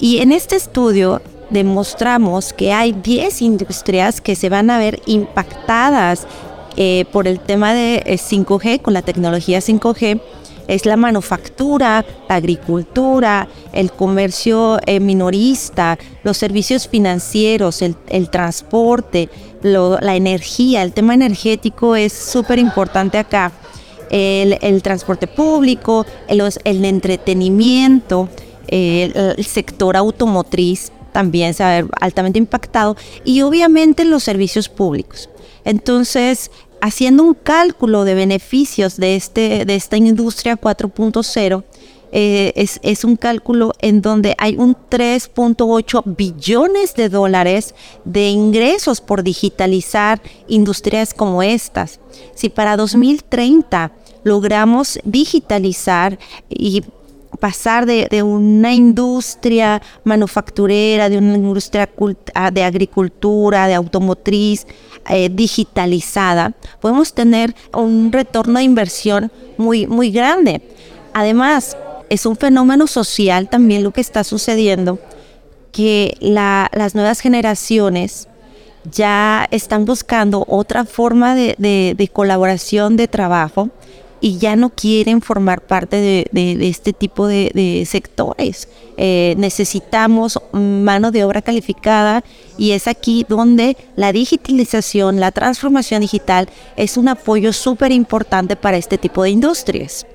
y 0.00 0.18
en 0.18 0.30
este 0.30 0.54
estudio 0.54 1.20
demostramos 1.50 2.52
que 2.52 2.72
hay 2.72 2.92
10 2.92 3.42
industrias 3.42 4.20
que 4.20 4.36
se 4.36 4.48
van 4.48 4.70
a 4.70 4.78
ver 4.78 5.02
impactadas 5.06 6.28
eh, 6.76 7.04
por 7.12 7.28
el 7.28 7.40
tema 7.40 7.74
de 7.74 8.02
5G, 8.06 8.66
eh, 8.66 8.78
con 8.78 8.94
la 8.94 9.02
tecnología 9.02 9.60
5G, 9.60 10.20
es 10.68 10.86
la 10.86 10.96
manufactura, 10.96 12.04
la 12.28 12.36
agricultura, 12.36 13.48
el 13.72 13.92
comercio 13.92 14.78
eh, 14.86 15.00
minorista, 15.00 15.98
los 16.22 16.38
servicios 16.38 16.88
financieros, 16.88 17.82
el, 17.82 18.30
transporte, 18.30 19.28
la 19.62 20.16
energía. 20.16 20.82
El 20.82 20.92
tema 20.92 21.14
energético 21.14 21.96
es 21.96 22.12
súper 22.12 22.58
importante 22.58 23.18
acá. 23.18 23.52
El, 24.10 24.82
transporte 24.82 25.26
público, 25.26 26.06
el, 26.28 26.42
el 26.64 26.84
entretenimiento, 26.84 28.28
el, 28.68 29.44
sector 29.44 29.96
automotriz 29.96 30.92
también 31.12 31.54
se 31.54 31.62
va 31.62 31.70
a 31.70 31.82
ver 31.82 31.86
altamente 32.00 32.38
impactado 32.38 32.96
y 33.24 33.42
obviamente 33.42 34.04
los 34.04 34.22
servicios 34.24 34.68
públicos. 34.68 35.28
Entonces, 35.64 36.50
haciendo 36.80 37.22
un 37.22 37.34
cálculo 37.34 38.04
de 38.04 38.14
beneficios 38.14 38.96
de, 38.96 39.16
este, 39.16 39.64
de 39.64 39.74
esta 39.74 39.96
industria 39.96 40.60
4.0, 40.60 41.64
eh, 42.14 42.52
es, 42.56 42.78
es, 42.82 43.04
un 43.04 43.16
cálculo 43.16 43.72
en 43.80 44.02
donde 44.02 44.34
hay 44.36 44.56
un 44.56 44.76
3.8 44.76 46.02
billones 46.04 46.94
de 46.94 47.08
dólares 47.08 47.74
de 48.04 48.28
ingresos 48.28 49.00
por 49.00 49.22
digitalizar 49.22 50.20
industrias 50.46 51.14
como 51.14 51.42
estas. 51.42 52.00
Si 52.34 52.50
para 52.50 52.76
2030 52.76 53.92
logramos 54.24 54.98
digitalizar 55.04 56.18
y 56.50 56.82
pasar 57.42 57.86
de, 57.86 58.22
una 58.22 58.72
industria 58.72 59.82
manufacturera, 60.04 61.08
de 61.08 61.18
una 61.18 61.34
industria 61.34 61.90
ah, 62.34 62.52
de 62.52 62.62
agricultura, 62.62 63.66
de 63.66 63.74
automotriz, 63.74 64.64
eh, 65.10 65.28
digitalizada, 65.28 66.52
podemos 66.80 67.12
tener 67.12 67.52
un 67.74 68.12
retorno 68.12 68.60
de 68.60 68.64
inversión 68.64 69.32
muy, 69.56 69.88
muy 69.88 70.12
grande. 70.12 70.62
Además, 71.14 71.76
es 72.08 72.26
un 72.26 72.36
fenómeno 72.36 72.86
social 72.86 73.48
también 73.48 73.82
lo 73.82 73.90
que 73.90 74.02
está 74.02 74.22
sucediendo, 74.22 75.00
que 75.72 76.16
las 76.20 76.94
nuevas 76.94 77.18
generaciones 77.18 78.28
ya 78.88 79.48
están 79.50 79.84
buscando 79.84 80.44
otra 80.46 80.84
forma 80.84 81.34
de 81.34 82.10
colaboración 82.12 82.96
de 82.96 83.08
trabajo 83.08 83.68
y 84.22 84.38
ya 84.38 84.54
no 84.56 84.70
quieren 84.70 85.20
formar 85.20 85.60
parte 85.60 86.28
de, 86.32 86.68
este 86.68 86.94
tipo 86.94 87.26
de, 87.26 87.84
sectores. 87.86 88.68
Eh, 88.96 89.34
necesitamos 89.36 90.38
mano 90.52 91.10
de 91.10 91.24
obra 91.24 91.42
calificada 91.42 92.22
y 92.56 92.70
es 92.70 92.86
aquí 92.86 93.26
donde 93.28 93.76
la 93.96 94.12
digitalización, 94.12 95.18
la 95.18 95.32
transformación 95.32 96.02
digital 96.02 96.48
es 96.76 96.96
un 96.96 97.08
apoyo 97.08 97.52
súper 97.52 97.90
importante 97.90 98.54
para 98.54 98.76
este 98.76 98.96
tipo 98.96 99.24
de 99.24 99.30
industrias. 99.30 100.06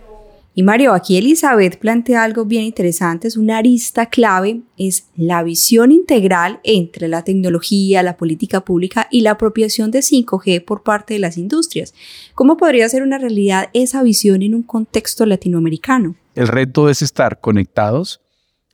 Y 0.59 0.63
Mario, 0.63 0.93
aquí 0.93 1.17
Elizabeth 1.17 1.77
plantea 1.77 2.23
algo 2.23 2.43
bien 2.43 2.63
interesante, 2.63 3.27
es 3.27 3.37
una 3.37 3.59
arista 3.59 4.07
clave, 4.07 4.61
es 4.75 5.05
la 5.15 5.43
visión 5.43 5.91
integral 5.91 6.59
entre 6.63 7.07
la 7.07 7.23
tecnología, 7.23 8.01
la 8.01 8.17
política 8.17 8.61
pública 8.61 9.07
y 9.11 9.21
la 9.21 9.33
apropiación 9.33 9.91
de 9.91 9.99
5G 9.99 10.65
por 10.65 10.81
parte 10.81 11.13
de 11.13 11.19
las 11.19 11.37
industrias. 11.37 11.93
¿Cómo 12.33 12.57
podría 12.57 12.89
ser 12.89 13.03
una 13.03 13.19
realidad 13.19 13.69
esa 13.73 14.01
visión 14.01 14.41
en 14.41 14.55
un 14.55 14.63
contexto 14.63 15.27
latinoamericano? 15.27 16.15
El 16.33 16.47
reto 16.47 16.89
es 16.89 17.03
estar 17.03 17.39
conectados. 17.39 18.19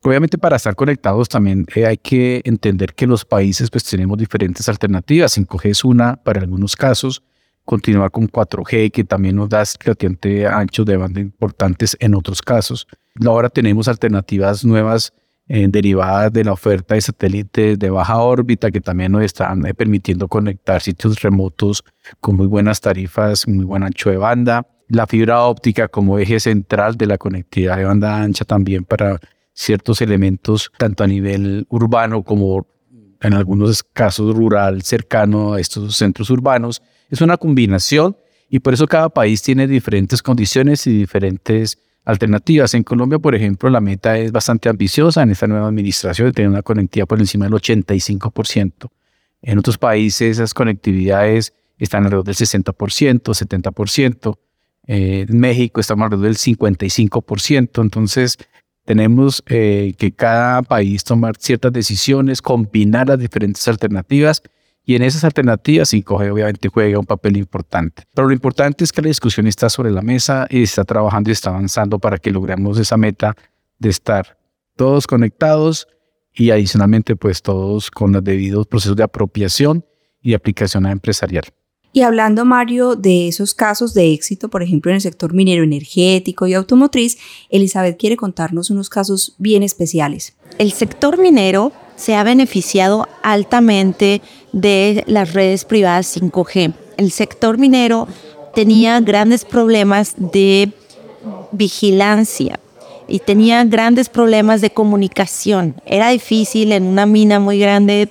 Obviamente 0.03 0.37
para 0.37 0.55
estar 0.55 0.77
conectados 0.77 1.27
también 1.27 1.65
eh, 1.75 1.85
hay 1.85 1.97
que 1.97 2.39
entender 2.45 2.93
que 2.93 3.07
los 3.07 3.25
países 3.25 3.69
pues 3.69 3.83
tenemos 3.83 4.17
diferentes 4.17 4.69
alternativas. 4.69 5.37
5G 5.37 5.71
es 5.71 5.83
una 5.83 6.15
para 6.15 6.39
algunos 6.39 6.77
casos, 6.77 7.23
continuar 7.65 8.11
con 8.11 8.27
4G, 8.27 8.91
que 8.91 9.03
también 9.03 9.35
nos 9.35 9.49
da 9.49 9.63
relativamente 9.79 10.47
anchos 10.47 10.85
de 10.85 10.97
banda 10.97 11.19
importantes 11.21 11.95
en 11.99 12.15
otros 12.15 12.41
casos. 12.41 12.87
Ahora 13.25 13.49
tenemos 13.49 13.87
alternativas 13.87 14.65
nuevas 14.65 15.13
eh, 15.47 15.67
derivadas 15.69 16.31
de 16.31 16.43
la 16.43 16.53
oferta 16.53 16.95
de 16.95 17.01
satélites 17.01 17.77
de 17.77 17.89
baja 17.89 18.17
órbita 18.17 18.71
que 18.71 18.79
también 18.79 19.11
nos 19.11 19.23
están 19.23 19.65
eh, 19.65 19.73
permitiendo 19.73 20.27
conectar 20.27 20.81
sitios 20.81 21.21
remotos 21.21 21.83
con 22.21 22.37
muy 22.37 22.47
buenas 22.47 22.79
tarifas, 22.79 23.47
muy 23.47 23.65
buen 23.65 23.83
ancho 23.83 24.09
de 24.09 24.17
banda. 24.17 24.65
La 24.87 25.05
fibra 25.05 25.43
óptica 25.43 25.87
como 25.87 26.17
eje 26.17 26.39
central 26.39 26.95
de 26.95 27.07
la 27.07 27.17
conectividad 27.17 27.77
de 27.77 27.85
banda 27.85 28.21
ancha 28.21 28.45
también 28.45 28.85
para 28.85 29.19
ciertos 29.53 30.01
elementos, 30.01 30.71
tanto 30.77 31.03
a 31.03 31.07
nivel 31.07 31.65
urbano 31.69 32.23
como 32.23 32.67
en 33.21 33.33
algunos 33.33 33.83
casos 33.83 34.35
rural, 34.35 34.81
cercano 34.81 35.53
a 35.53 35.59
estos 35.59 35.95
centros 35.95 36.29
urbanos 36.29 36.81
es 37.13 37.21
una 37.21 37.37
combinación 37.37 38.17
y 38.49 38.59
por 38.59 38.73
eso 38.73 38.87
cada 38.87 39.07
país 39.07 39.43
tiene 39.43 39.67
diferentes 39.67 40.23
condiciones 40.23 40.87
y 40.87 40.97
diferentes 40.97 41.77
alternativas. 42.05 42.73
En 42.73 42.81
Colombia, 42.81 43.19
por 43.19 43.35
ejemplo, 43.35 43.69
la 43.69 43.79
meta 43.81 44.17
es 44.17 44.31
bastante 44.31 44.67
ambiciosa 44.67 45.21
en 45.21 45.29
esta 45.29 45.45
nueva 45.45 45.67
administración 45.67 46.29
de 46.29 46.33
tener 46.33 46.49
una 46.49 46.63
conectividad 46.63 47.05
por 47.05 47.19
encima 47.19 47.45
del 47.45 47.53
85%. 47.53 48.89
En 49.43 49.59
otros 49.59 49.77
países 49.77 50.39
esas 50.39 50.55
conectividades 50.55 51.53
están 51.77 52.05
alrededor 52.05 52.25
del 52.25 52.35
60%, 52.35 52.73
70%. 53.21 54.37
Eh, 54.87 55.25
en 55.29 55.39
México 55.39 55.79
estamos 55.79 56.05
alrededor 56.05 56.25
del 56.25 56.37
55%. 56.37 57.79
Entonces, 57.79 58.39
tenemos 58.85 59.43
eh, 59.45 59.93
que 59.99 60.13
cada 60.13 60.63
país 60.63 61.03
tomar 61.03 61.35
ciertas 61.37 61.71
decisiones, 61.71 62.41
combinar 62.41 63.07
las 63.07 63.19
diferentes 63.19 63.67
alternativas 63.67 64.41
y 64.85 64.95
en 64.95 65.03
esas 65.03 65.23
alternativas 65.23 65.93
5G 65.93 66.31
obviamente 66.31 66.69
juega 66.69 66.99
un 66.99 67.05
papel 67.05 67.37
importante. 67.37 68.03
Pero 68.13 68.27
lo 68.27 68.33
importante 68.33 68.83
es 68.83 68.91
que 68.91 69.01
la 69.01 69.07
discusión 69.07 69.47
está 69.47 69.69
sobre 69.69 69.91
la 69.91 70.01
mesa 70.01 70.45
y 70.49 70.63
está 70.63 70.83
trabajando 70.83 71.29
y 71.29 71.33
está 71.33 71.51
avanzando 71.51 71.99
para 71.99 72.17
que 72.17 72.31
logremos 72.31 72.77
esa 72.77 72.97
meta 72.97 73.35
de 73.79 73.89
estar 73.89 74.37
todos 74.75 75.07
conectados 75.07 75.87
y 76.33 76.49
adicionalmente 76.49 77.15
pues 77.15 77.41
todos 77.41 77.91
con 77.91 78.11
los 78.11 78.23
debidos 78.23 78.67
procesos 78.67 78.97
de 78.97 79.03
apropiación 79.03 79.85
y 80.21 80.33
aplicación 80.33 80.85
empresarial. 80.85 81.45
Y 81.95 82.01
hablando, 82.01 82.43
Mario, 82.43 82.95
de 82.95 83.27
esos 83.27 83.53
casos 83.53 83.93
de 83.93 84.13
éxito, 84.13 84.49
por 84.49 84.63
ejemplo, 84.63 84.89
en 84.89 84.95
el 84.95 85.01
sector 85.01 85.31
minero 85.31 85.63
energético 85.63 86.47
y 86.47 86.55
automotriz, 86.55 87.19
Elizabeth 87.51 87.99
quiere 87.99 88.17
contarnos 88.17 88.71
unos 88.71 88.89
casos 88.89 89.35
bien 89.37 89.61
especiales. 89.61 90.35
El 90.57 90.71
sector 90.71 91.19
minero 91.19 91.71
se 91.95 92.15
ha 92.15 92.23
beneficiado 92.23 93.07
altamente 93.21 94.21
de 94.51 95.03
las 95.07 95.33
redes 95.33 95.65
privadas 95.65 96.17
5G. 96.17 96.73
El 96.97 97.11
sector 97.11 97.57
minero 97.57 98.07
tenía 98.53 98.99
grandes 98.99 99.45
problemas 99.45 100.13
de 100.17 100.71
vigilancia 101.51 102.59
y 103.07 103.19
tenía 103.19 103.63
grandes 103.65 104.09
problemas 104.09 104.61
de 104.61 104.69
comunicación. 104.69 105.75
Era 105.85 106.09
difícil 106.09 106.71
en 106.71 106.83
una 106.83 107.05
mina 107.05 107.39
muy 107.39 107.59
grande 107.59 108.09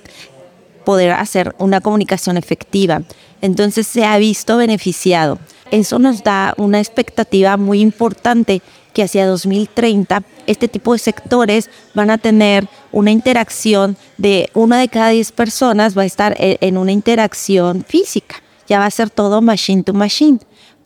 poder 0.83 1.11
hacer 1.11 1.55
una 1.59 1.81
comunicación 1.81 2.37
efectiva. 2.37 3.01
Entonces 3.41 3.87
se 3.87 4.05
ha 4.05 4.17
visto 4.17 4.57
beneficiado. 4.57 5.39
Eso 5.71 5.97
nos 5.97 6.23
da 6.23 6.53
una 6.57 6.79
expectativa 6.79 7.57
muy 7.57 7.81
importante 7.81 8.61
que 8.93 9.03
hacia 9.03 9.27
2030 9.27 10.23
este 10.47 10.67
tipo 10.67 10.93
de 10.93 10.99
sectores 10.99 11.69
van 11.93 12.09
a 12.09 12.17
tener 12.17 12.67
una 12.91 13.11
interacción 13.11 13.97
de 14.17 14.49
una 14.53 14.79
de 14.79 14.87
cada 14.87 15.09
10 15.09 15.31
personas 15.31 15.97
va 15.97 16.03
a 16.03 16.05
estar 16.05 16.35
e, 16.37 16.57
en 16.61 16.77
una 16.77 16.91
interacción 16.91 17.83
física. 17.87 18.35
Ya 18.67 18.79
va 18.79 18.85
a 18.85 18.91
ser 18.91 19.09
todo 19.09 19.41
machine 19.41 19.83
to 19.83 19.93
machine 19.93 20.39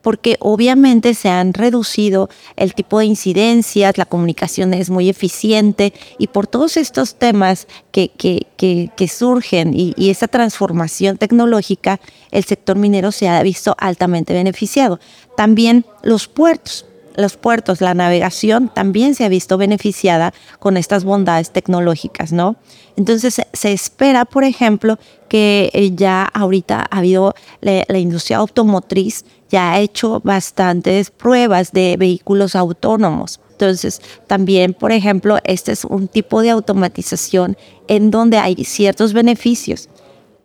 porque 0.07 0.37
obviamente 0.39 1.13
se 1.13 1.27
han 1.27 1.53
reducido 1.53 2.29
el 2.55 2.73
tipo 2.73 2.99
de 2.99 3.05
incidencias, 3.05 3.97
la 3.97 4.05
comunicación 4.05 4.73
es 4.73 4.89
muy 4.89 5.09
eficiente 5.09 5.93
y 6.17 6.27
por 6.27 6.47
todos 6.47 6.77
estos 6.77 7.15
temas 7.15 7.67
que, 7.91 8.11
que, 8.15 9.07
surgen 9.09 9.73
y, 9.73 9.93
y 9.97 10.09
esa 10.09 10.29
transformación 10.29 11.17
tecnológica, 11.17 11.99
el 12.31 12.45
sector 12.45 12.77
minero 12.77 13.11
se 13.11 13.27
ha 13.27 13.43
visto 13.43 13.75
altamente 13.77 14.31
beneficiado. 14.31 15.01
También 15.35 15.85
los 16.03 16.29
puertos 16.29 16.85
los 17.17 17.35
puertos, 17.35 17.81
la 17.81 17.95
navegación 17.95 18.69
también 18.69 19.15
se 19.15 19.25
ha 19.25 19.29
visto 19.29 19.57
beneficiada 19.57 20.33
con 20.59 20.77
estas 20.77 21.03
bondades 21.03 21.51
tecnológicas, 21.51 22.31
¿no? 22.31 22.55
Entonces 22.95 23.41
se 23.51 23.73
espera, 23.73 24.23
por 24.25 24.43
ejemplo, 24.43 24.97
que 25.27 25.69
eh, 25.73 25.91
ya 25.95 26.23
ahorita 26.23 26.87
ha 26.89 26.97
habido 26.97 27.33
la, 27.59 27.97
industria 27.97 28.37
automotriz 28.37 29.25
ya 29.49 29.71
ha 29.71 29.79
hecho 29.79 30.19
bastantes 30.23 31.09
pruebas 31.09 31.71
de 31.71 31.95
vehículos 31.97 32.55
autónomos. 32.55 33.39
Entonces, 33.51 34.01
también, 34.27 34.73
por 34.73 34.91
ejemplo, 34.91 35.39
este 35.43 35.71
es 35.71 35.85
un 35.85 36.07
tipo 36.07 36.41
de 36.41 36.51
automatización 36.51 37.57
en 37.87 38.11
donde 38.11 38.37
hay 38.37 38.63
ciertos 38.63 39.13
beneficios. 39.13 39.89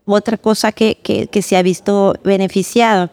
Otra 0.06 0.38
cosa 0.38 0.72
que, 0.72 0.96
que 0.96 1.42
se 1.42 1.56
ha 1.56 1.62
visto 1.62 2.14
beneficiado, 2.24 3.11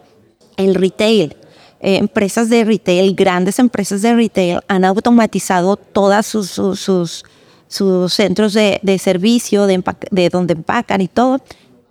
el 0.58 0.76
retail. 0.76 1.36
Eh, 1.82 1.96
empresas 1.98 2.50
de 2.50 2.65
retail, 2.65 3.15
grandes 3.15 3.58
empresas 3.58 4.02
de 4.02 4.13
retail, 4.13 4.60
han 4.68 4.84
automatizado 4.84 5.78
todas 5.78 6.26
sus, 6.26 6.50
sus, 6.50 7.24
sus, 7.68 8.13
centros 8.13 8.54
de, 8.54 8.80
de 8.84 9.00
servicio, 9.00 9.65
de, 9.65 9.82
de, 10.12 10.30
donde 10.30 10.56
empacan 10.56 11.00
y 11.00 11.08
todo. 11.08 11.39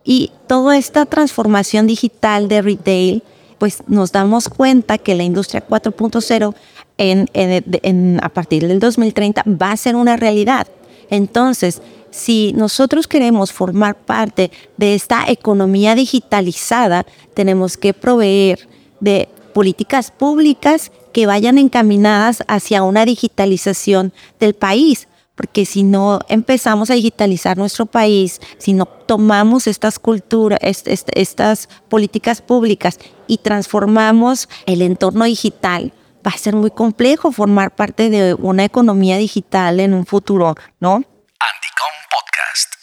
Y 0.04 0.32
toda 0.46 0.76
esta 0.76 1.06
transformación 1.06 1.86
digital 1.86 2.48
de 2.48 2.60
retail, 2.60 3.22
pues 3.56 3.82
nos 3.86 4.12
damos 4.12 4.48
cuenta 4.48 4.98
que 4.98 5.14
la 5.14 5.22
industria 5.22 5.66
4.0 5.66 6.54
en, 6.98 7.28
en, 7.32 7.64
en, 7.82 8.20
a 8.22 8.28
partir 8.28 8.68
del 8.68 8.80
2030 8.80 9.42
va 9.46 9.72
a 9.72 9.76
ser 9.76 9.96
una 9.96 10.16
realidad. 10.16 10.66
Entonces, 11.08 11.80
si 12.10 12.52
nosotros 12.54 13.06
queremos 13.06 13.52
formar 13.52 13.96
parte 13.96 14.50
de 14.76 14.94
esta 14.94 15.24
economía 15.28 15.94
digitalizada, 15.94 17.06
tenemos 17.34 17.76
que 17.76 17.94
proveer 17.94 18.68
de 19.00 19.28
políticas 19.52 20.10
públicas 20.10 20.92
que 21.12 21.26
vayan 21.26 21.58
encaminadas 21.58 22.42
hacia 22.48 22.82
una 22.82 23.04
digitalización 23.04 24.12
del 24.38 24.54
país, 24.54 25.08
porque 25.34 25.64
si 25.64 25.82
no 25.82 26.20
empezamos 26.28 26.90
a 26.90 26.94
digitalizar 26.94 27.56
nuestro 27.56 27.86
país, 27.86 28.40
si 28.58 28.72
no 28.72 28.86
tomamos 28.86 29.66
estas 29.66 29.98
culturas, 29.98 30.58
estas 30.62 31.68
políticas 31.88 32.42
públicas 32.42 32.98
y 33.26 33.38
transformamos 33.38 34.48
el 34.66 34.82
entorno 34.82 35.24
digital, 35.24 35.92
va 36.26 36.32
a 36.32 36.38
ser 36.38 36.56
muy 36.56 36.70
complejo 36.70 37.30
formar 37.32 37.74
parte 37.74 38.10
de 38.10 38.34
una 38.34 38.64
economía 38.64 39.16
digital 39.16 39.80
en 39.80 39.94
un 39.94 40.06
futuro, 40.06 40.56
¿no? 40.80 41.04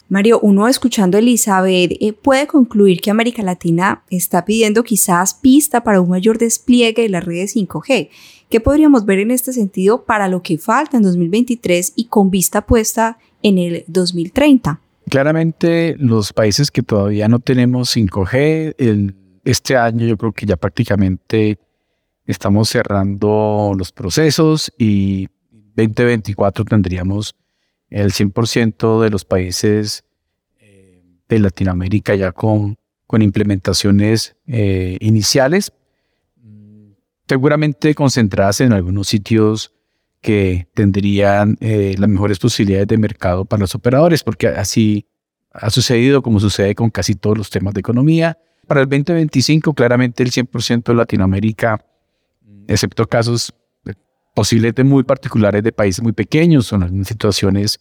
Mario, 0.08 0.40
uno 0.42 0.68
escuchando 0.68 1.18
a 1.18 1.20
Elizabeth 1.20 1.98
eh, 2.00 2.14
puede 2.14 2.46
concluir 2.46 3.02
que 3.02 3.10
América 3.10 3.42
Latina 3.42 4.04
está 4.10 4.46
pidiendo 4.46 4.84
quizás 4.84 5.34
pista 5.34 5.84
para 5.84 6.00
un 6.00 6.10
mayor 6.10 6.38
despliegue 6.38 7.02
de 7.02 7.10
las 7.10 7.26
redes 7.26 7.56
5G. 7.56 8.10
¿Qué 8.50 8.60
podríamos 8.60 9.06
ver 9.06 9.20
en 9.20 9.32
este 9.32 9.52
sentido 9.52 10.06
para 10.06 10.28
lo 10.28 10.44
que 10.44 10.60
falta 10.60 10.98
en 10.98 11.04
2023 11.04 11.94
y 11.96 12.06
con 12.06 12.30
vista 12.30 12.66
puesta 12.68 13.18
en 13.42 13.58
el 13.58 13.84
2030? 13.88 14.80
Claramente 15.10 15.96
los 15.98 16.34
países 16.34 16.70
que 16.70 16.84
todavía 16.84 17.28
no 17.28 17.40
tenemos 17.40 17.96
5G, 17.96 19.14
este 19.44 19.76
año 19.76 20.06
yo 20.06 20.18
creo 20.18 20.32
que 20.32 20.46
ya 20.46 20.56
prácticamente 20.56 21.58
estamos 22.28 22.70
cerrando 22.70 23.74
los 23.76 23.92
procesos 23.92 24.72
y 24.78 25.28
2024 25.76 26.66
tendríamos 26.66 27.36
el 27.90 28.12
100% 28.12 29.02
de 29.02 29.10
los 29.10 29.26
países 29.26 30.04
eh, 30.60 31.04
de 31.30 31.40
Latinoamérica 31.40 32.16
ya 32.16 32.32
con, 32.32 32.78
con 33.08 33.22
implementaciones 33.22 34.36
eh, 34.48 34.98
iniciales, 35.00 35.72
seguramente 37.28 37.96
concentradas 37.96 38.62
en 38.62 38.74
algunos 38.74 39.08
sitios 39.08 39.74
que 40.22 40.68
tendrían 40.74 41.58
eh, 41.60 41.96
las 41.98 42.10
mejores 42.10 42.40
posibilidades 42.40 42.88
de 42.88 42.98
mercado 42.98 43.46
para 43.46 43.62
los 43.62 43.76
operadores, 43.76 44.24
porque 44.24 44.48
así 44.48 45.08
ha 45.52 45.70
sucedido 45.70 46.22
como 46.22 46.40
sucede 46.40 46.76
con 46.76 46.90
casi 46.90 47.16
todos 47.16 47.38
los 47.38 47.50
temas 47.50 47.74
de 47.74 47.80
economía. 47.80 48.38
Para 48.68 48.82
el 48.82 48.90
2025, 48.90 49.74
claramente 49.74 50.24
el 50.24 50.32
100% 50.32 50.84
de 50.84 50.94
Latinoamérica, 50.96 51.86
excepto 52.68 53.08
casos 53.08 53.54
posiblemente 54.36 54.84
muy 54.84 55.04
particulares 55.04 55.64
de 55.64 55.72
países 55.72 56.04
muy 56.04 56.12
pequeños, 56.12 56.68
son 56.68 56.84
algunas 56.84 57.08
situaciones 57.08 57.80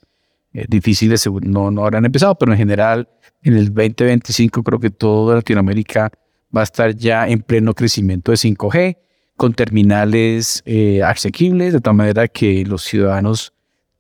eh, 0.55 0.65
difíciles, 0.69 1.29
no, 1.43 1.71
no 1.71 1.85
habrán 1.85 2.07
empezado, 2.07 2.37
pero 2.37 2.53
en 2.53 2.59
general 2.59 3.09
en 3.43 3.55
el 3.55 3.67
2025 3.67 4.63
creo 4.63 4.79
que 4.79 4.91
toda 4.91 5.35
Latinoamérica 5.35 6.11
va 6.57 6.61
a 6.61 6.65
estar 6.65 6.95
ya 6.95 7.29
en 7.29 7.43
pleno 7.43 7.75
crecimiento 7.75 8.31
de 8.31 8.39
5G, 8.39 8.97
con 9.37 9.53
terminales 9.53 10.63
eh, 10.65 11.03
asequibles, 11.03 11.73
de 11.73 11.81
tal 11.81 11.95
manera 11.95 12.29
que 12.29 12.65
los 12.65 12.85
ciudadanos 12.85 13.53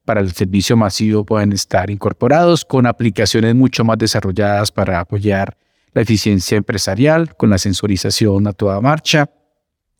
para 0.04 0.20
el 0.20 0.32
servicio 0.32 0.76
masivo 0.76 1.24
puedan 1.24 1.52
estar 1.52 1.90
incorporados, 1.90 2.64
con 2.64 2.86
aplicaciones 2.86 3.56
mucho 3.56 3.84
más 3.84 3.98
desarrolladas 3.98 4.70
para 4.70 5.00
apoyar 5.00 5.56
la 5.92 6.02
eficiencia 6.02 6.56
empresarial, 6.56 7.34
con 7.36 7.50
la 7.50 7.58
sensorización 7.58 8.46
a 8.46 8.52
toda 8.52 8.80
marcha. 8.80 9.28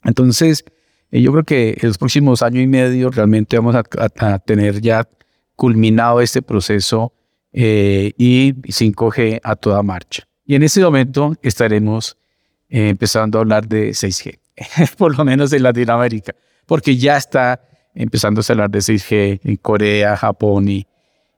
Entonces, 0.05 0.65
eh, 1.15 1.21
yo 1.21 1.31
creo 1.31 1.45
que 1.45 1.79
en 1.81 1.89
los 1.89 1.97
próximos 1.97 2.43
año 2.43 2.61
y 2.61 2.67
medio 2.67 3.09
realmente 3.09 3.57
vamos 3.57 3.77
a, 3.77 4.39
tener 4.41 4.81
ya 4.81 5.09
culminado 5.55 6.21
este 6.21 6.43
proceso 6.43 7.13
eh, 7.53 8.13
y 8.19 8.53
5G 8.55 9.41
a 9.45 9.55
toda 9.55 9.81
marcha. 9.85 10.27
Y 10.45 10.57
en 10.57 10.65
ese 10.65 10.81
momento 10.83 11.37
estaremos 11.41 12.17
eh, 12.69 12.89
empezando 12.89 13.39
a 13.39 13.43
hablar 13.43 13.69
de 13.69 13.91
6G, 13.91 14.41
por 14.99 15.17
lo 15.17 15.25
menos 15.25 15.53
en 15.53 15.63
Latinoamérica, 15.63 16.35
porque 16.67 16.97
ya 16.97 17.17
está 17.17 17.61
empezando 17.95 18.41
a 18.41 18.53
hablar 18.53 18.71
de 18.71 18.81
6G 18.81 19.41
en 19.45 19.57
Corea, 19.59 20.17
Japón 20.17 20.69
y, 20.69 20.85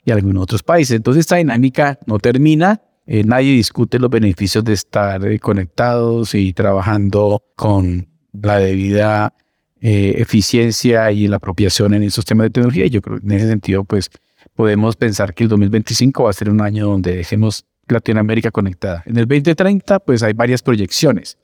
y 0.06 0.10
algunos 0.10 0.44
otros 0.44 0.62
países. 0.62 0.96
Entonces 0.96 1.20
esta 1.20 1.36
dinámica 1.36 1.98
no 2.06 2.18
termina, 2.18 2.80
nadie 3.04 3.52
discute 3.52 3.98
los 3.98 4.08
beneficios 4.08 4.64
de 4.64 4.72
estar 4.72 5.38
conectados 5.40 6.34
y 6.34 6.54
trabajando 6.54 7.44
con 7.56 8.08
la 8.32 8.58
debida 8.58 9.34
eh, 9.80 10.14
eficiencia 10.18 11.12
y 11.12 11.28
la 11.28 11.36
apropiación 11.36 11.94
en 11.94 12.02
esos 12.02 12.24
temas 12.24 12.46
de 12.46 12.50
tecnología. 12.50 12.86
Y 12.86 12.90
yo 12.90 13.02
creo 13.02 13.18
que 13.18 13.26
en 13.26 13.32
ese 13.32 13.48
sentido, 13.48 13.84
pues 13.84 14.10
podemos 14.54 14.96
pensar 14.96 15.34
que 15.34 15.44
el 15.44 15.50
2025 15.50 16.24
va 16.24 16.30
a 16.30 16.32
ser 16.32 16.50
un 16.50 16.60
año 16.60 16.86
donde 16.86 17.16
dejemos 17.16 17.64
Latinoamérica 17.88 18.50
conectada. 18.50 19.02
En 19.06 19.16
el 19.16 19.26
2030, 19.26 20.00
pues 20.00 20.22
hay 20.22 20.32
varias 20.32 20.62
proyecciones. 20.62 21.38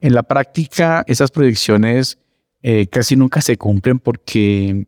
En 0.00 0.14
la 0.14 0.22
práctica, 0.22 1.04
esas 1.06 1.30
proyecciones 1.30 2.18
eh, 2.62 2.86
casi 2.88 3.16
nunca 3.16 3.40
se 3.40 3.56
cumplen 3.56 3.98
porque 3.98 4.86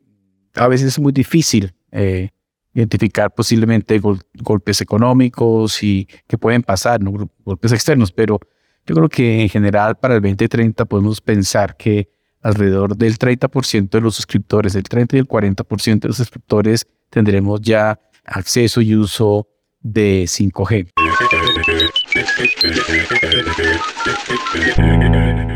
a 0.55 0.69
veces 0.69 0.89
es 0.89 0.99
muy 0.99 1.13
difícil 1.13 1.73
eh, 1.91 2.31
identificar 2.75 3.33
posiblemente 3.35 4.01
golpes 4.41 4.81
económicos 4.81 5.83
y 5.83 6.09
que 6.27 6.39
pueden 6.39 6.63
pasar, 6.63 7.01
¿no? 7.01 7.31
golpes 7.45 7.73
externos, 7.73 8.13
pero 8.13 8.41
yo 8.87 8.95
creo 8.95 9.09
que 9.09 9.43
en 9.43 9.49
general 9.49 9.97
para 9.97 10.17
el 10.17 10.23
2030 10.23 10.85
podemos 10.87 11.21
pensar 11.21 11.77
que 11.77 12.11
alrededor 12.43 12.97
del 12.97 13.19
30% 13.19 13.91
de 13.91 14.01
los 14.01 14.17
suscriptores, 14.17 14.73
del 14.73 14.83
30 14.83 15.17
y 15.17 15.19
el 15.21 15.29
40% 15.29 16.01
de 16.01 16.09
los 16.09 16.17
suscriptores 16.17 16.87
tendremos 17.09 17.61
ya 17.61 18.01
acceso 18.25 18.81
y 18.81 18.95
uso 18.95 19.49
de 19.81 20.25
5G. 20.25 20.89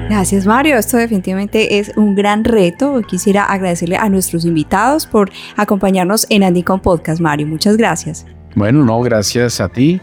Gracias 0.08 0.46
Mario, 0.46 0.76
esto 0.76 0.96
definitivamente 0.96 1.78
es 1.78 1.92
un 1.96 2.14
gran 2.14 2.44
reto. 2.44 3.02
Quisiera 3.02 3.44
agradecerle 3.44 3.96
a 3.96 4.08
nuestros 4.08 4.44
invitados 4.44 5.06
por 5.06 5.30
acompañarnos 5.56 6.26
en 6.30 6.44
Andicom 6.44 6.80
Podcast, 6.80 7.20
Mario. 7.20 7.46
Muchas 7.46 7.76
gracias. 7.76 8.26
Bueno, 8.54 8.84
no, 8.84 9.00
gracias 9.00 9.60
a 9.60 9.68
ti. 9.68 10.00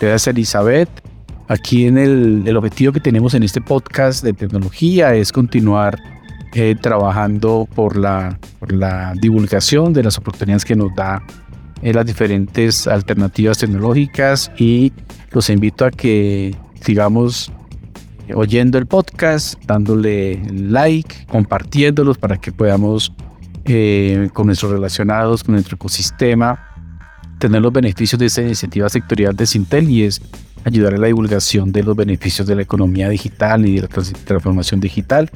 Gracias 0.00 0.28
Elizabeth. 0.28 0.88
Aquí 1.48 1.86
en 1.86 1.98
el, 1.98 2.42
el 2.46 2.56
objetivo 2.56 2.92
que 2.92 3.00
tenemos 3.00 3.34
en 3.34 3.42
este 3.42 3.60
podcast 3.60 4.24
de 4.24 4.32
tecnología 4.32 5.14
es 5.14 5.30
continuar 5.30 5.98
trabajando 6.80 7.68
por 7.74 7.96
la, 7.96 8.38
divulgación 9.20 9.92
de 9.92 10.04
las 10.04 10.18
oportunidades 10.18 10.64
que 10.64 10.76
nos 10.76 10.94
da 10.94 11.22
eh, 11.82 11.92
las 11.92 12.06
diferentes 12.06 12.86
alternativas 12.86 13.58
tecnológicas 13.58 14.50
y 14.56 14.92
los 15.32 15.50
invito 15.50 15.84
a 15.84 15.90
que 15.90 16.54
sigamos 16.80 17.52
oyendo 18.34 18.78
el 18.78 18.86
podcast, 18.86 19.60
dándole 19.66 20.40
like, 20.50 21.26
compartiéndolos 21.26 22.18
para 22.18 22.36
que 22.38 22.52
podamos 22.52 23.12
eh, 23.66 24.28
con 24.32 24.46
nuestros 24.46 24.72
relacionados, 24.72 25.42
con 25.42 25.54
nuestro 25.54 25.76
ecosistema, 25.76 26.58
tener 27.38 27.60
los 27.60 27.72
beneficios 27.72 28.18
de 28.18 28.26
esta 28.26 28.42
iniciativa 28.42 28.88
sectorial 28.88 29.36
de 29.36 29.46
Sintel 29.46 29.90
y 29.90 30.04
es 30.04 30.22
ayudar 30.64 30.94
a 30.94 30.98
la 30.98 31.08
divulgación 31.08 31.72
de 31.72 31.82
los 31.82 31.96
beneficios 31.96 32.46
de 32.46 32.54
la 32.54 32.62
economía 32.62 33.08
digital 33.08 33.66
y 33.66 33.76
de 33.76 33.82
la 33.82 33.88
transformación 33.88 34.80
digital. 34.80 35.30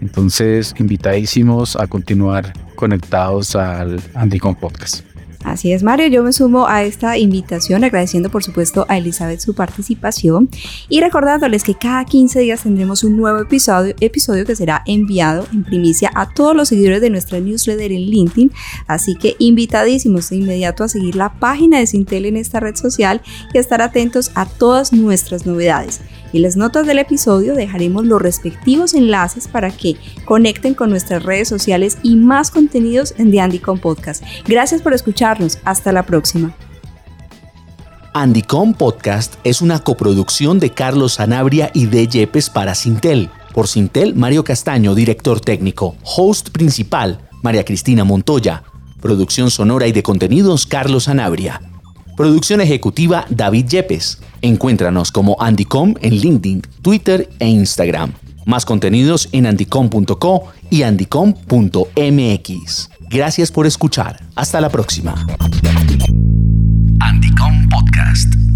Entonces, 0.00 0.74
invitadísimos 0.78 1.76
a 1.76 1.86
continuar 1.86 2.52
conectados 2.74 3.56
al 3.56 4.00
Andicom 4.14 4.54
Podcast. 4.54 5.04
Así 5.46 5.72
es, 5.72 5.84
Mario, 5.84 6.08
yo 6.08 6.24
me 6.24 6.32
sumo 6.32 6.66
a 6.66 6.82
esta 6.82 7.16
invitación 7.18 7.84
agradeciendo 7.84 8.30
por 8.30 8.42
supuesto 8.42 8.84
a 8.88 8.98
Elizabeth 8.98 9.38
su 9.38 9.54
participación 9.54 10.50
y 10.88 11.00
recordándoles 11.00 11.62
que 11.62 11.76
cada 11.76 12.04
15 12.04 12.40
días 12.40 12.64
tendremos 12.64 13.04
un 13.04 13.16
nuevo 13.16 13.38
episodio, 13.38 13.94
episodio 14.00 14.44
que 14.44 14.56
será 14.56 14.82
enviado 14.86 15.46
en 15.52 15.62
primicia 15.62 16.10
a 16.16 16.30
todos 16.30 16.56
los 16.56 16.68
seguidores 16.68 17.00
de 17.00 17.10
nuestra 17.10 17.38
newsletter 17.38 17.92
en 17.92 18.10
LinkedIn, 18.10 18.50
así 18.88 19.14
que 19.14 19.36
invitadísimos 19.38 20.30
de 20.30 20.36
inmediato 20.36 20.82
a 20.82 20.88
seguir 20.88 21.14
la 21.14 21.34
página 21.34 21.78
de 21.78 21.86
Sintel 21.86 22.26
en 22.26 22.36
esta 22.36 22.58
red 22.58 22.74
social 22.74 23.22
y 23.54 23.58
estar 23.58 23.80
atentos 23.82 24.32
a 24.34 24.46
todas 24.46 24.92
nuestras 24.92 25.46
novedades. 25.46 26.00
En 26.32 26.42
las 26.42 26.56
notas 26.56 26.86
del 26.86 26.98
episodio 26.98 27.54
dejaremos 27.54 28.04
los 28.04 28.20
respectivos 28.20 28.94
enlaces 28.94 29.48
para 29.48 29.70
que 29.70 29.96
conecten 30.24 30.74
con 30.74 30.90
nuestras 30.90 31.22
redes 31.22 31.48
sociales 31.48 31.98
y 32.02 32.16
más 32.16 32.50
contenidos 32.50 33.14
en 33.18 33.30
The 33.30 33.40
Andycom 33.40 33.78
Podcast. 33.78 34.22
Gracias 34.46 34.82
por 34.82 34.92
escucharnos. 34.92 35.58
Hasta 35.64 35.92
la 35.92 36.04
próxima. 36.04 36.54
Andycom 38.12 38.74
Podcast 38.74 39.34
es 39.44 39.60
una 39.60 39.80
coproducción 39.80 40.58
de 40.58 40.70
Carlos 40.70 41.14
Sanabria 41.14 41.70
y 41.74 41.86
de 41.86 42.08
Yepes 42.08 42.48
para 42.48 42.74
Sintel. 42.74 43.30
Por 43.52 43.68
Sintel, 43.68 44.14
Mario 44.14 44.42
Castaño, 44.42 44.94
director 44.94 45.40
técnico. 45.40 45.96
Host 46.02 46.48
principal, 46.50 47.20
María 47.42 47.64
Cristina 47.64 48.04
Montoya. 48.04 48.62
Producción 49.00 49.50
sonora 49.50 49.86
y 49.86 49.92
de 49.92 50.02
contenidos, 50.02 50.66
Carlos 50.66 51.04
Sanabria. 51.04 51.60
Producción 52.16 52.60
ejecutiva 52.60 53.26
David 53.28 53.66
Yepes. 53.66 54.18
Encuéntranos 54.42 55.12
como 55.12 55.36
Andycom 55.38 55.94
en 56.00 56.16
LinkedIn, 56.16 56.62
Twitter 56.82 57.28
e 57.38 57.48
Instagram. 57.48 58.12
Más 58.46 58.64
contenidos 58.64 59.28
en 59.32 59.46
andycom.co 59.46 60.44
y 60.70 60.82
andycom.mx. 60.82 62.90
Gracias 63.10 63.52
por 63.52 63.66
escuchar. 63.66 64.24
Hasta 64.34 64.60
la 64.60 64.70
próxima. 64.70 65.14
Andycom 67.00 67.68
Podcast. 67.68 68.55